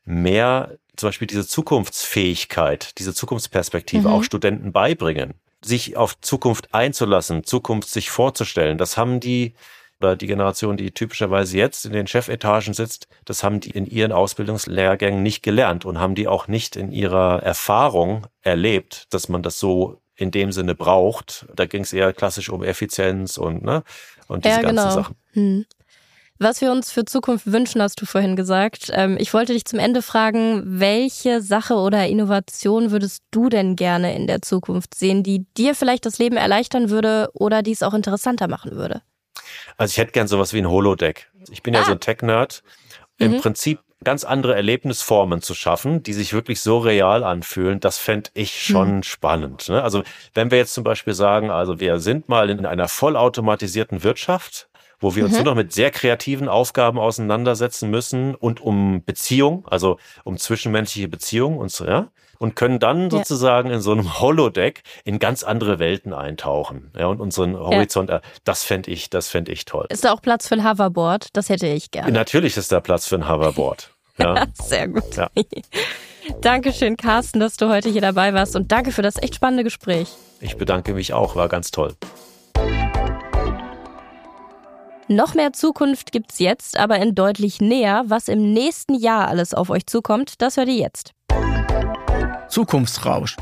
mehr 0.05 0.77
zum 0.97 1.09
Beispiel 1.09 1.27
diese 1.27 1.47
Zukunftsfähigkeit, 1.47 2.99
diese 2.99 3.15
Zukunftsperspektive 3.15 4.07
mhm. 4.07 4.15
auch 4.15 4.23
Studenten 4.23 4.71
beibringen 4.71 5.35
sich 5.65 5.97
auf 5.97 6.21
Zukunft 6.21 6.75
einzulassen, 6.75 7.45
Zukunft 7.45 7.89
sich 7.89 8.11
vorzustellen. 8.11 8.79
Das 8.79 8.97
haben 8.97 9.21
die 9.21 9.55
oder 10.01 10.17
die 10.17 10.27
Generation, 10.27 10.77
die 10.77 10.93
typischerweise 10.93 11.57
jetzt 11.57 11.85
in 11.85 11.93
den 11.93 12.07
Chefetagen 12.07 12.73
sitzt, 12.73 13.09
das 13.25 13.43
haben 13.43 13.61
die 13.61 13.71
in 13.71 13.87
ihren 13.87 14.13
Ausbildungslehrgängen 14.13 15.23
nicht 15.23 15.43
gelernt 15.43 15.85
und 15.85 15.99
haben 15.99 16.15
die 16.15 16.29
auch 16.29 16.47
nicht 16.47 16.77
in 16.77 16.93
ihrer 16.93 17.43
Erfahrung 17.43 18.27
erlebt, 18.43 19.13
dass 19.13 19.29
man 19.29 19.43
das 19.43 19.59
so 19.59 20.01
in 20.15 20.31
dem 20.31 20.53
Sinne 20.53 20.75
braucht. 20.75 21.47
Da 21.55 21.67
ging 21.67 21.83
es 21.83 21.93
eher 21.93 22.13
klassisch 22.13 22.49
um 22.49 22.63
Effizienz 22.63 23.39
und 23.39 23.63
ne 23.63 23.83
und 24.29 24.45
diese 24.45 24.57
ja, 24.57 24.63
ganzen 24.63 24.77
genau. 24.77 24.95
Sachen. 24.95 25.17
Hm. 25.33 25.67
Was 26.41 26.61
wir 26.61 26.71
uns 26.71 26.93
für 26.93 27.05
Zukunft 27.05 27.51
wünschen, 27.51 27.83
hast 27.83 28.01
du 28.01 28.07
vorhin 28.07 28.37
gesagt. 28.37 28.91
Ähm, 28.93 29.17
ich 29.19 29.35
wollte 29.35 29.53
dich 29.53 29.65
zum 29.65 29.81
Ende 29.81 30.03
fragen, 30.03 30.63
welche 30.65 31.41
Sache 31.43 31.75
oder 31.75 32.07
Innovation 32.07 32.93
würdest 32.93 33.25
du 33.33 33.49
denn 33.49 33.75
gerne 33.75 34.15
in 34.15 34.29
der 34.29 34.41
Zukunft 34.41 34.95
sehen, 34.95 35.25
die 35.25 35.47
dir 35.57 35.75
vielleicht 35.75 36.07
das 36.07 36.19
Leben 36.19 36.37
erleichtern 36.37 36.91
würde 36.91 37.29
oder 37.33 37.63
die 37.63 37.73
es 37.73 37.83
auch 37.83 37.95
interessanter 37.95 38.47
machen 38.47 38.73
würde? 38.73 39.03
Also 39.77 39.93
ich 39.93 39.99
hätte 39.99 40.13
gern 40.13 40.29
sowas 40.29 40.53
wie 40.53 40.59
ein 40.59 40.69
Holodeck. 40.69 41.31
Ich 41.51 41.63
bin 41.63 41.75
ja 41.75 41.85
so 41.85 41.91
ein 41.91 41.97
ah. 41.97 42.01
Tech-Nerd. 42.01 42.63
Im 43.19 43.33
mhm. 43.33 43.41
Prinzip 43.41 43.81
ganz 44.05 44.23
andere 44.23 44.55
Erlebnisformen 44.55 45.43
zu 45.43 45.55
schaffen, 45.55 46.05
die 46.05 46.13
sich 46.13 46.33
wirklich 46.33 46.61
so 46.61 46.79
real 46.79 47.25
anfühlen, 47.25 47.81
das 47.81 47.99
fände 47.99 48.31
ich 48.35 48.63
schon 48.63 48.97
mhm. 48.97 49.03
spannend. 49.03 49.69
Ne? 49.69 49.83
Also 49.83 50.05
wenn 50.35 50.53
wir 50.53 50.59
jetzt 50.59 50.75
zum 50.75 50.85
Beispiel 50.85 51.15
sagen, 51.15 51.51
also 51.51 51.81
wir 51.81 51.99
sind 51.99 52.29
mal 52.29 52.49
in 52.49 52.65
einer 52.65 52.87
vollautomatisierten 52.87 54.05
Wirtschaft, 54.05 54.69
wo 55.01 55.15
wir 55.15 55.25
uns 55.25 55.33
mhm. 55.33 55.45
nur 55.45 55.53
noch 55.53 55.57
mit 55.57 55.73
sehr 55.73 55.91
kreativen 55.91 56.49
Aufgaben 56.49 56.99
auseinandersetzen 56.99 57.91
müssen 57.91 58.35
und 58.35 58.61
um 58.61 59.03
Beziehung, 59.05 59.67
also 59.69 59.99
um 60.25 60.37
zwischenmenschliche 60.37 61.09
Beziehungen 61.09 61.59
und 61.59 61.71
so, 61.71 61.87
ja, 61.87 62.09
und 62.39 62.57
können 62.57 62.79
dann 62.79 63.05
ja. 63.05 63.11
sozusagen 63.11 63.71
in 63.71 63.81
so 63.81 63.93
einem 63.93 64.21
Holodeck 64.21 64.83
in 65.05 65.19
ganz 65.19 65.43
andere 65.43 65.79
Welten 65.79 66.13
eintauchen, 66.13 66.91
ja, 66.97 67.07
und 67.07 67.21
unseren 67.21 67.57
Horizont, 67.57 68.11
ja. 68.11 68.21
das 68.45 68.65
fände 68.65 68.91
ich, 68.91 69.11
das 69.11 69.29
fände 69.29 69.53
ich 69.53 69.65
toll. 69.65 69.87
Ist 69.91 70.05
da 70.05 70.13
auch 70.13 70.23
Platz 70.23 70.49
für 70.49 70.55
ein 70.55 70.69
Hoverboard? 70.69 71.29
Das 71.35 71.49
hätte 71.49 71.67
ich 71.67 71.91
gerne. 71.91 72.13
Natürlich 72.13 72.57
ist 72.57 72.73
da 72.73 72.81
Platz 72.81 73.07
für 73.07 73.17
ein 73.17 73.29
Hoverboard. 73.29 73.91
Ja. 74.21 74.47
Sehr 74.53 74.89
gut. 74.89 75.15
Ja. 75.15 75.31
Dankeschön, 76.41 76.97
Carsten, 76.97 77.39
dass 77.39 77.57
du 77.57 77.69
heute 77.69 77.89
hier 77.89 78.01
dabei 78.01 78.35
warst 78.35 78.57
und 78.57 78.73
danke 78.73 78.91
für 78.91 79.03
das 79.03 79.17
echt 79.23 79.37
spannende 79.37 79.63
Gespräch. 79.63 80.09
Ich 80.41 80.57
bedanke 80.57 80.93
mich 80.93 81.13
auch, 81.13 81.37
war 81.37 81.49
ganz 81.49 81.71
toll. 81.71 81.95
Noch 85.11 85.35
mehr 85.35 85.55
Zukunft 85.55 86.13
gibt's 86.13 86.39
jetzt, 86.39 86.79
aber 86.79 86.99
in 86.99 87.15
deutlich 87.15 87.63
näher. 87.63 88.03
Was 88.07 88.29
im 88.29 88.53
nächsten 88.53 88.95
Jahr 88.95 89.29
alles 89.29 89.55
auf 89.55 89.71
euch 89.71 89.87
zukommt, 89.87 90.43
das 90.43 90.59
hört 90.59 90.69
ihr 90.69 90.75
jetzt. 90.75 91.13
Zukunftsrausch. 92.51 93.39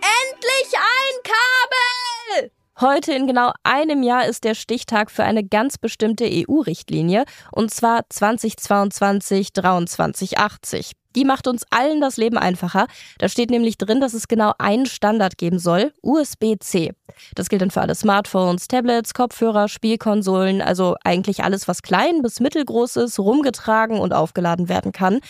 Endlich 0.00 0.76
ein 0.76 1.22
Kabel! 1.24 2.52
Heute 2.80 3.12
in 3.12 3.26
genau 3.26 3.50
einem 3.64 4.04
Jahr 4.04 4.26
ist 4.26 4.44
der 4.44 4.54
Stichtag 4.54 5.10
für 5.10 5.24
eine 5.24 5.42
ganz 5.42 5.78
bestimmte 5.78 6.30
EU-Richtlinie, 6.30 7.24
und 7.50 7.74
zwar 7.74 8.02
2022-2380. 8.02 10.92
Die 11.16 11.24
macht 11.24 11.46
uns 11.46 11.64
allen 11.70 12.00
das 12.00 12.16
Leben 12.16 12.38
einfacher. 12.38 12.86
Da 13.18 13.28
steht 13.28 13.50
nämlich 13.50 13.78
drin, 13.78 14.00
dass 14.00 14.14
es 14.14 14.28
genau 14.28 14.52
einen 14.58 14.86
Standard 14.86 15.38
geben 15.38 15.58
soll, 15.58 15.92
USB-C. 16.02 16.92
Das 17.34 17.48
gilt 17.48 17.62
dann 17.62 17.70
für 17.70 17.80
alle 17.80 17.94
Smartphones, 17.94 18.68
Tablets, 18.68 19.14
Kopfhörer, 19.14 19.68
Spielkonsolen, 19.68 20.62
also 20.62 20.96
eigentlich 21.04 21.42
alles, 21.42 21.66
was 21.66 21.82
klein 21.82 22.22
bis 22.22 22.40
mittelgroß 22.40 22.96
ist, 22.96 23.18
rumgetragen 23.18 23.98
und 23.98 24.12
aufgeladen 24.12 24.68
werden 24.68 24.92
kann. 24.92 25.20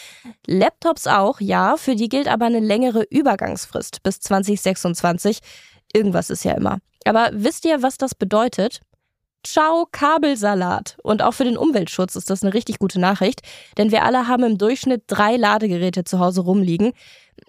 Laptops 0.46 1.06
auch, 1.06 1.40
ja, 1.40 1.76
für 1.76 1.94
die 1.94 2.08
gilt 2.08 2.28
aber 2.28 2.46
eine 2.46 2.60
längere 2.60 3.04
Übergangsfrist 3.08 4.02
bis 4.02 4.20
2026. 4.20 5.38
Irgendwas 5.92 6.30
ist 6.30 6.44
ja 6.44 6.52
immer. 6.52 6.78
Aber 7.04 7.30
wisst 7.32 7.64
ihr, 7.64 7.82
was 7.82 7.96
das 7.96 8.14
bedeutet? 8.14 8.80
Ciao 9.44 9.86
Kabelsalat. 9.90 10.96
Und 11.02 11.22
auch 11.22 11.32
für 11.32 11.44
den 11.44 11.56
Umweltschutz 11.56 12.16
ist 12.16 12.28
das 12.28 12.42
eine 12.42 12.54
richtig 12.54 12.78
gute 12.78 13.00
Nachricht, 13.00 13.42
denn 13.76 13.92
wir 13.92 14.04
alle 14.04 14.26
haben 14.26 14.44
im 14.44 14.58
Durchschnitt 14.58 15.04
drei 15.06 15.36
Ladegeräte 15.36 16.04
zu 16.04 16.18
Hause 16.18 16.42
rumliegen. 16.42 16.92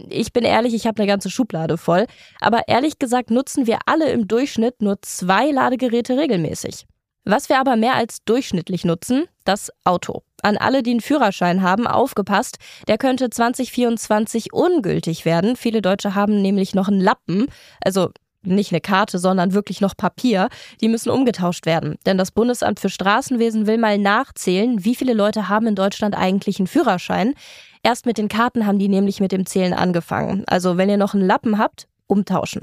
Ich 0.07 0.31
bin 0.31 0.43
ehrlich, 0.43 0.73
ich 0.73 0.85
habe 0.85 1.01
eine 1.01 1.11
ganze 1.11 1.29
Schublade 1.29 1.77
voll, 1.77 2.05
aber 2.39 2.67
ehrlich 2.67 2.99
gesagt 2.99 3.31
nutzen 3.31 3.65
wir 3.65 3.79
alle 3.85 4.11
im 4.11 4.27
Durchschnitt 4.27 4.81
nur 4.81 5.01
zwei 5.01 5.49
Ladegeräte 5.51 6.15
regelmäßig. 6.15 6.85
Was 7.25 7.49
wir 7.49 7.59
aber 7.59 7.75
mehr 7.75 7.95
als 7.95 8.23
durchschnittlich 8.23 8.85
nutzen, 8.85 9.25
das 9.43 9.71
Auto. 9.83 10.23
An 10.41 10.57
alle, 10.57 10.83
die 10.83 10.91
einen 10.91 11.01
Führerschein 11.01 11.61
haben, 11.61 11.85
aufgepasst, 11.85 12.57
der 12.87 12.97
könnte 12.97 13.29
2024 13.29 14.53
ungültig 14.53 15.25
werden. 15.25 15.55
Viele 15.55 15.81
Deutsche 15.81 16.15
haben 16.15 16.41
nämlich 16.41 16.73
noch 16.73 16.87
einen 16.87 17.01
Lappen, 17.01 17.47
also 17.83 18.09
nicht 18.43 18.71
eine 18.71 18.81
Karte, 18.81 19.19
sondern 19.19 19.53
wirklich 19.53 19.81
noch 19.81 19.95
Papier, 19.95 20.49
die 20.81 20.87
müssen 20.87 21.09
umgetauscht 21.09 21.65
werden. 21.65 21.97
Denn 22.05 22.17
das 22.17 22.31
Bundesamt 22.31 22.79
für 22.79 22.89
Straßenwesen 22.89 23.67
will 23.67 23.77
mal 23.77 23.97
nachzählen, 23.97 24.83
wie 24.83 24.95
viele 24.95 25.13
Leute 25.13 25.49
haben 25.49 25.67
in 25.67 25.75
Deutschland 25.75 26.15
eigentlich 26.15 26.59
einen 26.59 26.67
Führerschein. 26.67 27.33
Erst 27.83 28.05
mit 28.05 28.17
den 28.17 28.27
Karten 28.27 28.65
haben 28.65 28.79
die 28.79 28.89
nämlich 28.89 29.19
mit 29.19 29.31
dem 29.31 29.45
Zählen 29.45 29.73
angefangen. 29.73 30.43
Also 30.47 30.77
wenn 30.77 30.89
ihr 30.89 30.97
noch 30.97 31.13
einen 31.13 31.25
Lappen 31.25 31.57
habt, 31.57 31.87
umtauschen. 32.07 32.61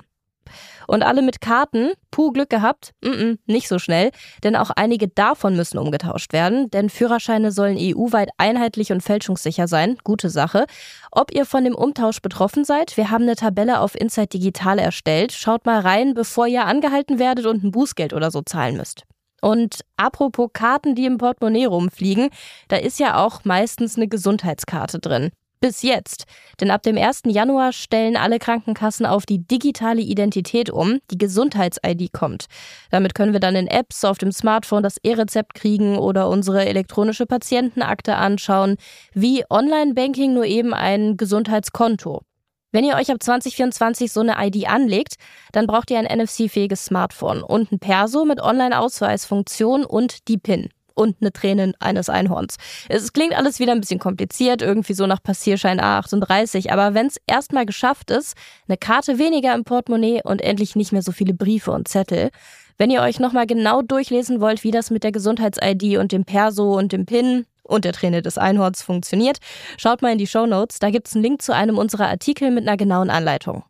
Und 0.87 1.03
alle 1.03 1.23
mit 1.23 1.41
Karten, 1.41 1.91
puh, 2.11 2.31
Glück 2.33 2.51
gehabt, 2.51 2.93
mm 3.03 3.09
-mm, 3.09 3.39
nicht 3.47 3.69
so 3.69 3.79
schnell, 3.79 4.11
denn 4.45 4.57
auch 4.57 4.71
einige 4.71 5.09
davon 5.09 5.57
müssen 5.57 5.79
umgetauscht 5.79 6.33
werden, 6.33 6.71
denn 6.71 6.91
Führerscheine 6.91 7.53
sollen 7.53 7.77
EU-weit 7.79 8.31
einheitlich 8.39 8.93
und 8.93 9.03
fälschungssicher 9.03 9.69
sein, 9.69 9.99
gute 10.05 10.31
Sache. 10.31 10.67
Ob 11.11 11.33
ihr 11.33 11.45
von 11.45 11.65
dem 11.65 11.75
Umtausch 11.75 12.21
betroffen 12.21 12.65
seid, 12.65 12.97
wir 12.97 13.11
haben 13.11 13.25
eine 13.25 13.37
Tabelle 13.37 13.81
auf 13.81 13.95
Inside 13.95 14.29
Digital 14.29 14.79
erstellt, 14.79 15.33
schaut 15.33 15.67
mal 15.67 15.81
rein, 15.81 16.15
bevor 16.15 16.47
ihr 16.47 16.65
angehalten 16.65 17.19
werdet 17.19 17.47
und 17.47 17.65
ein 17.65 17.73
Bußgeld 17.73 18.13
oder 18.13 18.31
so 18.31 18.43
zahlen 18.43 18.77
müsst. 18.77 19.05
Und 19.43 19.81
apropos 19.97 20.51
Karten, 20.53 20.95
die 20.95 21.05
im 21.05 21.19
Portemonnaie 21.19 21.67
rumfliegen, 21.67 22.31
da 22.69 22.77
ist 22.77 22.99
ja 22.99 23.17
auch 23.25 23.45
meistens 23.45 23.97
eine 23.97 24.09
Gesundheitskarte 24.09 24.99
drin. 24.99 25.31
Bis 25.67 25.83
jetzt. 25.83 26.27
Denn 26.61 26.71
ab 26.71 26.85
dem 26.85 26.97
1. 26.97 27.23
Januar 27.25 27.73
stellen 27.73 28.17
alle 28.17 28.39
Krankenkassen 28.39 29.05
auf 29.05 29.27
die 29.27 29.45
digitale 29.45 30.01
Identität 30.01 30.71
um. 30.71 31.01
Die 31.11 31.19
Gesundheits-ID 31.19 32.13
kommt. 32.13 32.47
Damit 32.93 33.17
können 33.17 33.33
wir 33.33 33.41
dann 33.41 33.57
in 33.57 33.67
Apps 33.67 34.05
auf 34.05 34.17
dem 34.17 34.31
Smartphone 34.31 34.85
das 34.85 34.99
E-Rezept 35.03 35.55
kriegen 35.55 35.99
oder 35.99 36.29
unsere 36.29 36.67
elektronische 36.67 37.27
Patientenakte 37.27 38.15
anschauen. 38.15 38.77
Wie 39.13 39.43
Online-Banking 39.51 40.35
nur 40.35 40.45
eben 40.45 40.73
ein 40.73 41.17
Gesundheitskonto. 41.17 42.23
Wenn 42.71 42.85
ihr 42.85 42.95
euch 42.95 43.11
ab 43.11 43.21
2024 43.21 44.13
so 44.13 44.21
eine 44.21 44.37
ID 44.39 44.69
anlegt, 44.69 45.17
dann 45.51 45.67
braucht 45.67 45.91
ihr 45.91 45.99
ein 45.99 46.05
NFC-fähiges 46.05 46.85
Smartphone 46.85 47.43
und 47.43 47.73
ein 47.73 47.81
Perso 47.81 48.25
mit 48.25 48.41
Online-Ausweisfunktion 48.41 49.85
und 49.85 50.29
die 50.29 50.39
PIN 50.39 50.69
und 50.97 51.17
eine 51.21 51.33
Träne 51.33 51.75
eines 51.79 52.09
Einhorns. 52.09 52.57
Es 52.89 53.13
klingt 53.13 53.37
alles 53.37 53.61
wieder 53.61 53.73
ein 53.73 53.81
bisschen 53.81 54.01
kompliziert, 54.01 54.63
irgendwie 54.63 54.95
so 54.95 55.07
nach 55.07 55.23
Passierschein 55.23 55.81
A38, 55.81 56.71
aber 56.71 56.95
wenn 56.95 57.07
es 57.07 57.21
erstmal 57.27 57.67
geschafft 57.67 58.11
ist, 58.11 58.35
eine 58.67 58.77
Karte 58.77 59.19
weniger 59.19 59.55
im 59.55 59.65
Portemonnaie 59.65 60.23
und 60.25 60.43
endlich 60.43 60.75
nicht 60.75 60.93
mehr 60.93 61.03
so 61.03 61.13
viele 61.13 61.35
Briefe 61.35 61.71
und 61.71 61.87
Zettel, 61.87 62.31
wenn 62.79 62.91
ihr 62.91 63.03
euch 63.03 63.21
nochmal 63.21 63.47
genau 63.47 63.83
durchlesen 63.83 64.41
wollt, 64.41 64.65
wie 64.65 64.71
das 64.71 64.91
mit 64.91 65.05
der 65.05 65.13
Gesundheits-ID 65.13 65.99
und 65.99 66.13
dem 66.13 66.25
Perso 66.25 66.77
und 66.77 66.93
dem 66.93 67.07
PIN 67.07 67.47
und 67.63 67.85
der 67.85 67.93
Träne 67.93 68.23
des 68.23 68.39
Einhorns 68.39 68.83
funktioniert, 68.83 69.39
schaut 69.77 70.03
mal 70.03 70.13
in 70.13 70.19
die 70.19 70.27
Show 70.27 70.47
Notes. 70.47 70.79
Da 70.79 70.91
gibt 70.91 71.09
es 71.09 71.15
einen 71.15 71.25
Link 71.25 71.43
zu 71.43 71.55
einem 71.55 71.79
unserer 71.79 72.09
Artikel 72.09 72.51
mit 72.51 72.67
einer 72.67 72.77
genauen 72.77 73.11
Anleitung. 73.11 73.65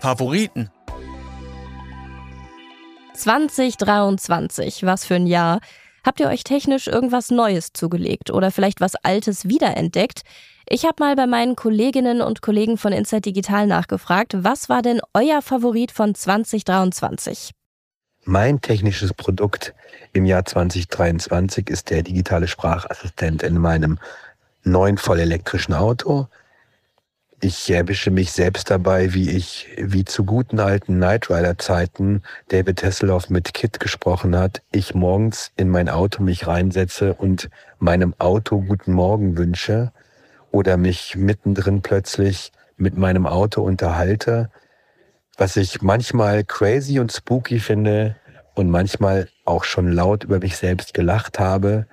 Favoriten 0.00 0.70
2023, 3.16 4.84
was 4.84 5.04
für 5.04 5.14
ein 5.14 5.26
Jahr. 5.26 5.60
Habt 6.04 6.20
ihr 6.20 6.28
euch 6.28 6.44
technisch 6.44 6.86
irgendwas 6.86 7.30
Neues 7.30 7.72
zugelegt 7.72 8.30
oder 8.30 8.50
vielleicht 8.50 8.80
was 8.80 8.94
Altes 8.94 9.48
wiederentdeckt? 9.48 10.22
Ich 10.68 10.84
habe 10.84 10.96
mal 10.98 11.16
bei 11.16 11.26
meinen 11.26 11.56
Kolleginnen 11.56 12.20
und 12.20 12.42
Kollegen 12.42 12.78
von 12.78 12.92
Inside 12.92 13.22
Digital 13.22 13.66
nachgefragt, 13.66 14.34
was 14.36 14.68
war 14.68 14.82
denn 14.82 15.00
euer 15.14 15.42
Favorit 15.42 15.92
von 15.92 16.14
2023? 16.14 17.52
Mein 18.24 18.60
technisches 18.60 19.14
Produkt 19.14 19.74
im 20.12 20.24
Jahr 20.24 20.44
2023 20.44 21.70
ist 21.70 21.90
der 21.90 22.02
digitale 22.02 22.48
Sprachassistent 22.48 23.44
in 23.44 23.58
meinem 23.58 23.98
neuen 24.64 24.98
vollelektrischen 24.98 25.74
Auto. 25.74 26.26
Ich 27.40 27.70
erwische 27.70 28.10
mich 28.10 28.32
selbst 28.32 28.70
dabei, 28.70 29.12
wie 29.12 29.30
ich, 29.30 29.68
wie 29.76 30.06
zu 30.06 30.24
guten 30.24 30.58
alten 30.58 30.94
Knight 30.94 31.28
Rider 31.28 31.58
Zeiten 31.58 32.22
David 32.48 32.82
Hasselhoff 32.82 33.28
mit 33.28 33.52
Kit 33.52 33.78
gesprochen 33.78 34.34
hat, 34.36 34.62
ich 34.72 34.94
morgens 34.94 35.52
in 35.54 35.68
mein 35.68 35.90
Auto 35.90 36.22
mich 36.22 36.46
reinsetze 36.46 37.12
und 37.12 37.50
meinem 37.78 38.14
Auto 38.18 38.62
guten 38.62 38.92
Morgen 38.92 39.36
wünsche 39.36 39.92
oder 40.50 40.78
mich 40.78 41.14
mittendrin 41.14 41.82
plötzlich 41.82 42.52
mit 42.78 42.96
meinem 42.96 43.26
Auto 43.26 43.62
unterhalte, 43.62 44.50
was 45.36 45.56
ich 45.56 45.82
manchmal 45.82 46.42
crazy 46.42 46.98
und 47.00 47.12
spooky 47.12 47.58
finde 47.58 48.16
und 48.54 48.70
manchmal 48.70 49.28
auch 49.44 49.64
schon 49.64 49.92
laut 49.92 50.24
über 50.24 50.38
mich 50.38 50.56
selbst 50.56 50.94
gelacht 50.94 51.38
habe. 51.38 51.86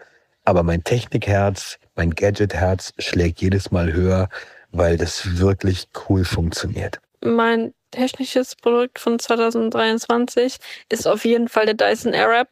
Aber 0.46 0.64
mein 0.64 0.86
Technikherz, 0.86 1.80
mein 1.96 2.12
Gadgetherz 2.12 2.94
schlägt 2.98 3.42
jedes 3.42 3.72
Mal 3.72 3.92
höher, 3.92 4.30
weil 4.74 4.98
das 4.98 5.38
wirklich 5.38 5.88
cool 6.10 6.26
funktioniert. 6.26 7.00
Mein 7.22 7.74
technisches 7.92 8.56
Produkt 8.56 9.00
von 9.00 9.20
2023 9.20 10.58
ist 10.90 11.08
auf 11.08 11.24
jeden 11.24 11.48
Fall 11.48 11.66
der 11.66 11.76
Dyson 11.76 12.14
Airwrap. 12.14 12.50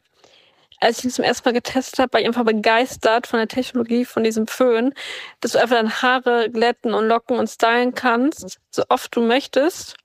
Als 0.80 0.98
ich 0.98 1.04
ihn 1.04 1.10
zum 1.10 1.24
ersten 1.24 1.48
Mal 1.48 1.52
getestet 1.52 1.98
habe, 1.98 2.12
war 2.14 2.20
ich 2.20 2.26
einfach 2.26 2.44
begeistert 2.44 3.26
von 3.26 3.38
der 3.38 3.48
Technologie 3.48 4.04
von 4.04 4.24
diesem 4.24 4.46
Föhn, 4.46 4.94
dass 5.40 5.52
du 5.52 5.58
einfach 5.58 5.76
deine 5.76 6.02
Haare 6.02 6.50
glätten 6.50 6.94
und 6.94 7.06
locken 7.06 7.38
und 7.38 7.48
stylen 7.48 7.94
kannst, 7.94 8.58
so 8.70 8.82
oft 8.88 9.14
du 9.14 9.20
möchtest, 9.20 9.96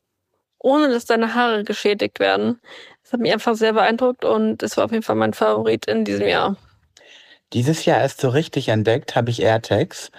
ohne 0.60 0.90
dass 0.90 1.06
deine 1.06 1.34
Haare 1.34 1.64
geschädigt 1.64 2.20
werden. 2.20 2.60
Das 3.04 3.14
hat 3.14 3.22
mich 3.22 3.32
einfach 3.32 3.56
sehr 3.56 3.74
beeindruckt 3.74 4.26
und 4.26 4.62
es 4.62 4.76
war 4.78 4.86
auf 4.86 4.92
jeden 4.92 5.04
Fall 5.04 5.16
mein 5.16 5.34
Favorit 5.34 5.86
in 5.86 6.04
diesem 6.04 6.28
Jahr. 6.28 6.58
Dieses 7.54 7.86
Jahr 7.86 8.02
erst 8.02 8.22
so 8.22 8.30
richtig 8.30 8.68
entdeckt 8.70 9.16
habe 9.16 9.32
ich 9.32 9.42
AirTags. 9.42 10.12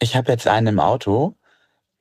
Ich 0.00 0.16
habe 0.16 0.32
jetzt 0.32 0.48
einen 0.48 0.66
im 0.66 0.80
Auto 0.80 1.36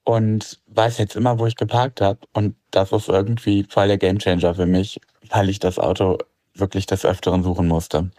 und 0.06 0.60
weiß 0.68 0.98
jetzt 0.98 1.16
immer, 1.16 1.38
wo 1.38 1.46
ich 1.46 1.56
geparkt 1.56 2.02
habe. 2.02 2.20
Und 2.34 2.56
das 2.72 2.92
ist 2.92 3.10
irgendwie 3.10 3.68
voll 3.70 3.88
der 3.88 3.98
Gamechanger 3.98 4.56
für 4.56 4.66
mich, 4.66 5.00
weil 5.30 5.50
ich 5.50 5.60
das 5.60 5.78
Auto 5.78 6.18
wirklich 6.54 6.86
des 6.86 7.06
Öfteren 7.06 7.44
suchen 7.44 7.68
musste. 7.68 8.10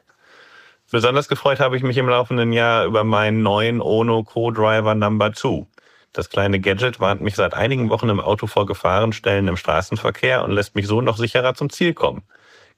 Besonders 0.90 1.28
gefreut 1.28 1.60
habe 1.60 1.76
ich 1.76 1.82
mich 1.82 1.96
im 1.96 2.08
laufenden 2.08 2.52
Jahr 2.52 2.84
über 2.84 3.04
meinen 3.04 3.42
neuen 3.42 3.80
Ono 3.80 4.22
Co-Driver 4.22 4.94
Number 4.94 5.32
2. 5.32 5.66
Das 6.12 6.28
kleine 6.28 6.60
Gadget 6.60 7.00
warnt 7.00 7.20
mich 7.20 7.36
seit 7.36 7.54
einigen 7.54 7.88
Wochen 7.90 8.08
im 8.08 8.20
Auto 8.20 8.48
vor 8.48 8.66
Gefahrenstellen 8.66 9.48
im 9.48 9.56
Straßenverkehr 9.56 10.44
und 10.44 10.50
lässt 10.50 10.74
mich 10.74 10.88
so 10.88 11.00
noch 11.00 11.16
sicherer 11.16 11.54
zum 11.54 11.70
Ziel 11.70 11.94
kommen. 11.94 12.22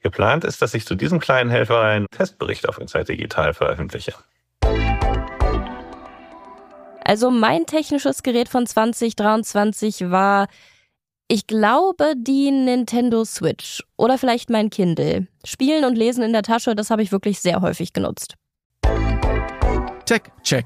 Geplant 0.01 0.43
ist, 0.43 0.61
dass 0.61 0.73
ich 0.73 0.85
zu 0.85 0.95
diesem 0.95 1.19
kleinen 1.19 1.49
Helfer 1.49 1.81
einen 1.81 2.05
Testbericht 2.11 2.69
auf 2.69 2.77
Insight 2.77 3.09
Digital 3.09 3.53
veröffentliche. 3.53 4.13
Also 7.13 7.29
mein 7.29 7.67
technisches 7.67 8.23
Gerät 8.23 8.49
von 8.49 8.65
2023 8.65 10.09
war, 10.09 10.47
ich 11.27 11.45
glaube, 11.45 12.15
die 12.17 12.49
Nintendo 12.49 13.23
Switch 13.23 13.83
oder 13.97 14.17
vielleicht 14.17 14.49
mein 14.49 14.71
Kindle. 14.71 15.27
Spielen 15.45 15.85
und 15.85 15.95
Lesen 15.95 16.23
in 16.23 16.33
der 16.33 16.41
Tasche, 16.41 16.73
das 16.73 16.89
habe 16.89 17.03
ich 17.03 17.11
wirklich 17.11 17.39
sehr 17.39 17.61
häufig 17.61 17.93
genutzt. 17.93 18.33
Tech 20.07 20.23
Check. 20.41 20.65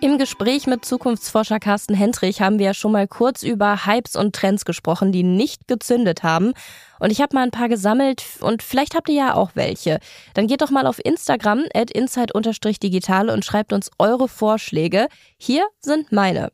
Im 0.00 0.16
Gespräch 0.16 0.66
mit 0.66 0.82
Zukunftsforscher 0.82 1.60
Carsten 1.60 1.92
Hendrich 1.92 2.40
haben 2.40 2.58
wir 2.58 2.66
ja 2.66 2.74
schon 2.74 2.92
mal 2.92 3.06
kurz 3.06 3.42
über 3.42 3.84
Hypes 3.84 4.16
und 4.16 4.34
Trends 4.34 4.64
gesprochen, 4.64 5.12
die 5.12 5.24
nicht 5.24 5.68
gezündet 5.68 6.22
haben. 6.22 6.54
Und 7.00 7.10
ich 7.10 7.20
habe 7.20 7.34
mal 7.34 7.42
ein 7.42 7.50
paar 7.50 7.68
gesammelt 7.68 8.24
und 8.40 8.62
vielleicht 8.62 8.94
habt 8.94 9.08
ihr 9.08 9.14
ja 9.14 9.34
auch 9.34 9.50
welche. 9.54 9.98
Dann 10.34 10.46
geht 10.46 10.62
doch 10.62 10.70
mal 10.70 10.86
auf 10.86 11.04
Instagram 11.04 11.64
at 11.74 11.90
inside-digital 11.90 13.30
und 13.30 13.44
schreibt 13.44 13.72
uns 13.72 13.90
eure 13.98 14.28
Vorschläge. 14.28 15.08
Hier 15.36 15.66
sind 15.80 16.12
meine. 16.12 16.50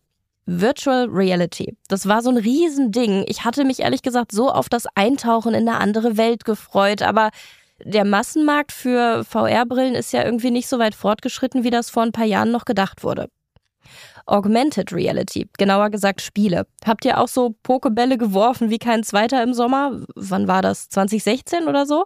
Virtual 0.46 1.09
Reality. 1.09 1.76
Das 1.88 2.07
war 2.07 2.20
so 2.20 2.30
ein 2.30 2.37
Riesending. 2.37 3.24
Ich 3.28 3.44
hatte 3.44 3.64
mich 3.64 3.80
ehrlich 3.80 4.02
gesagt 4.02 4.33
so 4.33 4.50
auf 4.50 4.68
das 4.68 4.87
Eintauchen 4.94 5.54
in 5.54 5.68
eine 5.68 5.78
andere 5.78 6.16
Welt 6.18 6.44
gefreut, 6.44 7.00
aber 7.00 7.30
der 7.83 8.04
Massenmarkt 8.04 8.72
für 8.72 9.24
VR-Brillen 9.24 9.94
ist 9.94 10.12
ja 10.12 10.22
irgendwie 10.24 10.50
nicht 10.50 10.68
so 10.68 10.78
weit 10.78 10.94
fortgeschritten, 10.94 11.64
wie 11.64 11.70
das 11.70 11.90
vor 11.90 12.02
ein 12.02 12.12
paar 12.12 12.26
Jahren 12.26 12.50
noch 12.50 12.66
gedacht 12.66 13.02
wurde. 13.02 13.28
Augmented 14.27 14.92
Reality, 14.92 15.49
genauer 15.59 15.90
gesagt 15.90 16.23
Spiele. 16.23 16.66
Habt 16.85 17.05
ihr 17.05 17.20
auch 17.20 17.29
so 17.29 17.55
Pokebälle 17.62 18.18
geworfen 18.18 18.70
wie 18.70 18.79
kein 18.79 19.03
zweiter 19.03 19.42
im 19.42 19.55
Sommer? 19.55 20.03
Wann 20.14 20.49
war 20.49 20.62
das? 20.62 20.88
2016 20.88 21.68
oder 21.68 21.87
so? 21.87 22.05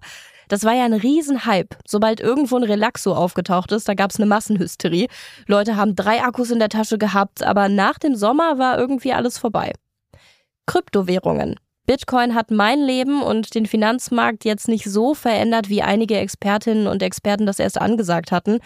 Das 0.48 0.64
war 0.64 0.74
ja 0.74 0.84
ein 0.84 0.94
Riesenhype. 0.94 1.76
Sobald 1.86 2.20
irgendwo 2.20 2.56
ein 2.56 2.64
Relaxo 2.64 3.14
aufgetaucht 3.14 3.70
ist, 3.72 3.88
da 3.88 3.94
gab 3.94 4.10
es 4.10 4.16
eine 4.16 4.26
Massenhysterie. 4.26 5.08
Leute 5.46 5.76
haben 5.76 5.94
drei 5.94 6.22
Akkus 6.22 6.50
in 6.50 6.58
der 6.58 6.70
Tasche 6.70 6.98
gehabt, 6.98 7.42
aber 7.42 7.68
nach 7.68 7.98
dem 7.98 8.16
Sommer 8.16 8.58
war 8.58 8.78
irgendwie 8.78 9.12
alles 9.12 9.38
vorbei. 9.38 9.72
Kryptowährungen. 10.66 11.56
Bitcoin 11.86 12.34
hat 12.34 12.50
mein 12.50 12.80
Leben 12.80 13.22
und 13.22 13.54
den 13.54 13.64
Finanzmarkt 13.64 14.44
jetzt 14.44 14.68
nicht 14.68 14.84
so 14.84 15.14
verändert, 15.14 15.70
wie 15.70 15.80
einige 15.80 16.18
Expertinnen 16.18 16.86
und 16.86 17.02
Experten 17.02 17.46
das 17.46 17.58
erst 17.58 17.80
angesagt 17.80 18.30
hatten. 18.30 18.58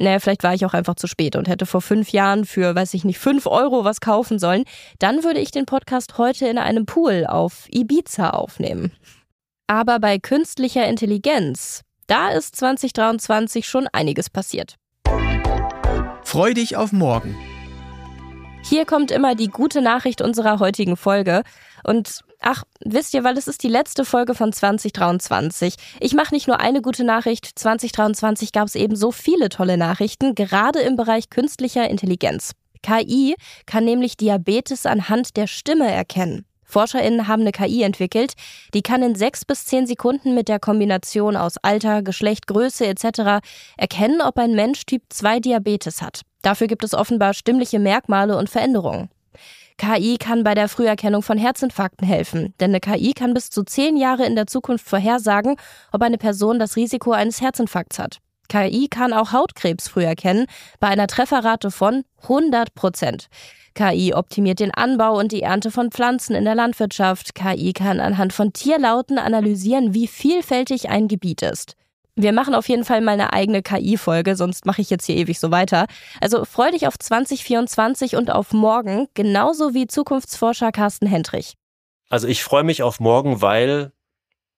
Naja, 0.00 0.20
vielleicht 0.20 0.44
war 0.44 0.54
ich 0.54 0.64
auch 0.64 0.74
einfach 0.74 0.94
zu 0.94 1.08
spät 1.08 1.34
und 1.34 1.48
hätte 1.48 1.66
vor 1.66 1.80
fünf 1.80 2.10
Jahren 2.10 2.44
für, 2.44 2.72
weiß 2.72 2.94
ich 2.94 3.04
nicht, 3.04 3.18
fünf 3.18 3.46
Euro 3.46 3.84
was 3.84 4.00
kaufen 4.00 4.38
sollen. 4.38 4.62
Dann 5.00 5.24
würde 5.24 5.40
ich 5.40 5.50
den 5.50 5.66
Podcast 5.66 6.18
heute 6.18 6.46
in 6.46 6.56
einem 6.56 6.86
Pool 6.86 7.26
auf 7.26 7.66
Ibiza 7.68 8.30
aufnehmen. 8.30 8.92
Aber 9.66 9.98
bei 9.98 10.20
künstlicher 10.20 10.86
Intelligenz, 10.86 11.82
da 12.06 12.30
ist 12.30 12.54
2023 12.54 13.66
schon 13.66 13.88
einiges 13.92 14.30
passiert. 14.30 14.76
Freu 16.22 16.54
dich 16.54 16.76
auf 16.76 16.92
morgen. 16.92 17.36
Hier 18.62 18.86
kommt 18.86 19.10
immer 19.10 19.34
die 19.34 19.48
gute 19.48 19.82
Nachricht 19.82 20.22
unserer 20.22 20.60
heutigen 20.60 20.96
Folge. 20.96 21.42
Und 21.84 22.22
ach, 22.40 22.64
wisst 22.84 23.14
ihr, 23.14 23.24
weil 23.24 23.38
es 23.38 23.48
ist 23.48 23.62
die 23.62 23.68
letzte 23.68 24.04
Folge 24.04 24.34
von 24.34 24.52
2023. 24.52 25.74
Ich 26.00 26.14
mache 26.14 26.34
nicht 26.34 26.48
nur 26.48 26.60
eine 26.60 26.82
gute 26.82 27.04
Nachricht. 27.04 27.58
2023 27.58 28.52
gab 28.52 28.66
es 28.66 28.74
eben 28.74 28.96
so 28.96 29.12
viele 29.12 29.48
tolle 29.48 29.76
Nachrichten, 29.76 30.34
gerade 30.34 30.80
im 30.80 30.96
Bereich 30.96 31.30
künstlicher 31.30 31.88
Intelligenz. 31.88 32.52
KI 32.82 33.34
kann 33.66 33.84
nämlich 33.84 34.16
Diabetes 34.16 34.86
anhand 34.86 35.36
der 35.36 35.46
Stimme 35.46 35.90
erkennen. 35.90 36.44
ForscherInnen 36.68 37.26
haben 37.26 37.42
eine 37.42 37.52
KI 37.52 37.82
entwickelt, 37.82 38.34
die 38.74 38.82
kann 38.82 39.02
in 39.02 39.14
sechs 39.14 39.44
bis 39.44 39.64
zehn 39.64 39.86
Sekunden 39.86 40.34
mit 40.34 40.48
der 40.48 40.60
Kombination 40.60 41.34
aus 41.34 41.56
Alter, 41.56 42.02
Geschlecht, 42.02 42.46
Größe 42.46 42.86
etc. 42.86 43.42
erkennen, 43.78 44.20
ob 44.20 44.36
ein 44.38 44.54
Mensch 44.54 44.84
Typ 44.84 45.02
2 45.08 45.40
Diabetes 45.40 46.02
hat. 46.02 46.22
Dafür 46.42 46.66
gibt 46.66 46.84
es 46.84 46.94
offenbar 46.94 47.32
stimmliche 47.32 47.78
Merkmale 47.78 48.36
und 48.36 48.50
Veränderungen. 48.50 49.08
KI 49.78 50.18
kann 50.18 50.42
bei 50.42 50.54
der 50.54 50.68
Früherkennung 50.68 51.22
von 51.22 51.38
Herzinfarkten 51.38 52.06
helfen, 52.06 52.52
denn 52.58 52.72
eine 52.72 52.80
KI 52.80 53.12
kann 53.14 53.32
bis 53.32 53.48
zu 53.48 53.62
zehn 53.62 53.96
Jahre 53.96 54.26
in 54.26 54.34
der 54.34 54.48
Zukunft 54.48 54.86
vorhersagen, 54.86 55.56
ob 55.92 56.02
eine 56.02 56.18
Person 56.18 56.58
das 56.58 56.76
Risiko 56.76 57.12
eines 57.12 57.40
Herzinfarkts 57.40 57.98
hat. 57.98 58.18
KI 58.48 58.88
kann 58.88 59.12
auch 59.12 59.32
Hautkrebs 59.32 59.88
früh 59.88 60.04
erkennen, 60.04 60.46
bei 60.80 60.88
einer 60.88 61.06
Trefferrate 61.06 61.70
von 61.70 62.02
100 62.22 62.74
Prozent. 62.74 63.28
KI 63.74 64.12
optimiert 64.14 64.58
den 64.58 64.74
Anbau 64.74 65.16
und 65.16 65.30
die 65.30 65.42
Ernte 65.42 65.70
von 65.70 65.92
Pflanzen 65.92 66.34
in 66.34 66.44
der 66.44 66.56
Landwirtschaft. 66.56 67.36
KI 67.36 67.72
kann 67.72 68.00
anhand 68.00 68.32
von 68.32 68.52
Tierlauten 68.52 69.18
analysieren, 69.18 69.94
wie 69.94 70.08
vielfältig 70.08 70.88
ein 70.88 71.06
Gebiet 71.06 71.42
ist. 71.42 71.77
Wir 72.20 72.32
machen 72.32 72.56
auf 72.56 72.68
jeden 72.68 72.84
Fall 72.84 73.00
mal 73.00 73.12
eine 73.12 73.32
eigene 73.32 73.62
KI-Folge, 73.62 74.34
sonst 74.34 74.66
mache 74.66 74.82
ich 74.82 74.90
jetzt 74.90 75.06
hier 75.06 75.14
ewig 75.14 75.38
so 75.38 75.52
weiter. 75.52 75.86
Also 76.20 76.44
freu 76.44 76.72
dich 76.72 76.88
auf 76.88 76.98
2024 76.98 78.16
und 78.16 78.32
auf 78.32 78.52
morgen, 78.52 79.06
genauso 79.14 79.72
wie 79.72 79.86
Zukunftsforscher 79.86 80.72
Carsten 80.72 81.06
Hendrich. 81.06 81.54
Also 82.10 82.26
ich 82.26 82.42
freue 82.42 82.64
mich 82.64 82.82
auf 82.82 82.98
morgen, 82.98 83.40
weil 83.40 83.92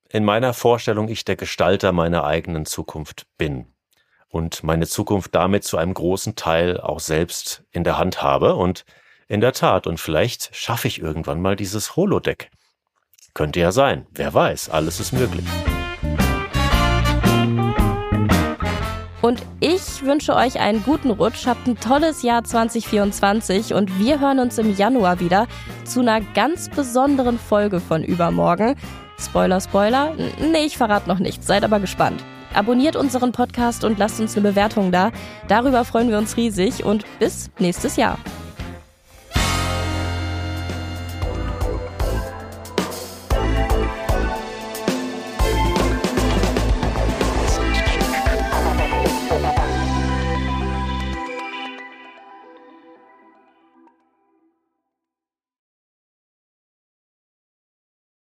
in 0.08 0.24
meiner 0.24 0.54
Vorstellung 0.54 1.08
ich 1.08 1.26
der 1.26 1.36
Gestalter 1.36 1.92
meiner 1.92 2.24
eigenen 2.24 2.64
Zukunft 2.64 3.26
bin 3.36 3.66
und 4.30 4.64
meine 4.64 4.86
Zukunft 4.86 5.34
damit 5.34 5.64
zu 5.64 5.76
einem 5.76 5.92
großen 5.92 6.36
Teil 6.36 6.80
auch 6.80 7.00
selbst 7.00 7.64
in 7.72 7.84
der 7.84 7.98
Hand 7.98 8.22
habe 8.22 8.54
und 8.54 8.86
in 9.28 9.42
der 9.42 9.52
Tat, 9.52 9.86
und 9.86 10.00
vielleicht 10.00 10.56
schaffe 10.56 10.88
ich 10.88 10.98
irgendwann 10.98 11.42
mal 11.42 11.56
dieses 11.56 11.94
Holodeck. 11.94 12.50
Könnte 13.34 13.60
ja 13.60 13.70
sein, 13.70 14.06
wer 14.12 14.32
weiß, 14.32 14.70
alles 14.70 14.98
ist 14.98 15.12
möglich. 15.12 15.44
Und 19.22 19.42
ich 19.60 20.02
wünsche 20.02 20.34
euch 20.34 20.60
einen 20.60 20.82
guten 20.82 21.10
Rutsch, 21.10 21.46
habt 21.46 21.66
ein 21.66 21.78
tolles 21.78 22.22
Jahr 22.22 22.42
2024 22.42 23.74
und 23.74 23.98
wir 23.98 24.18
hören 24.18 24.38
uns 24.38 24.56
im 24.58 24.74
Januar 24.74 25.20
wieder 25.20 25.46
zu 25.84 26.00
einer 26.00 26.20
ganz 26.20 26.70
besonderen 26.70 27.38
Folge 27.38 27.80
von 27.80 28.02
Übermorgen. 28.02 28.76
Spoiler, 29.18 29.60
Spoiler? 29.60 30.14
Nee, 30.40 30.64
ich 30.64 30.78
verrate 30.78 31.08
noch 31.08 31.18
nichts, 31.18 31.46
seid 31.46 31.64
aber 31.64 31.80
gespannt. 31.80 32.24
Abonniert 32.54 32.96
unseren 32.96 33.32
Podcast 33.32 33.84
und 33.84 33.98
lasst 33.98 34.20
uns 34.20 34.36
eine 34.36 34.48
Bewertung 34.48 34.90
da. 34.90 35.12
Darüber 35.48 35.84
freuen 35.84 36.08
wir 36.08 36.18
uns 36.18 36.36
riesig 36.36 36.84
und 36.84 37.04
bis 37.18 37.50
nächstes 37.58 37.96
Jahr. 37.96 38.18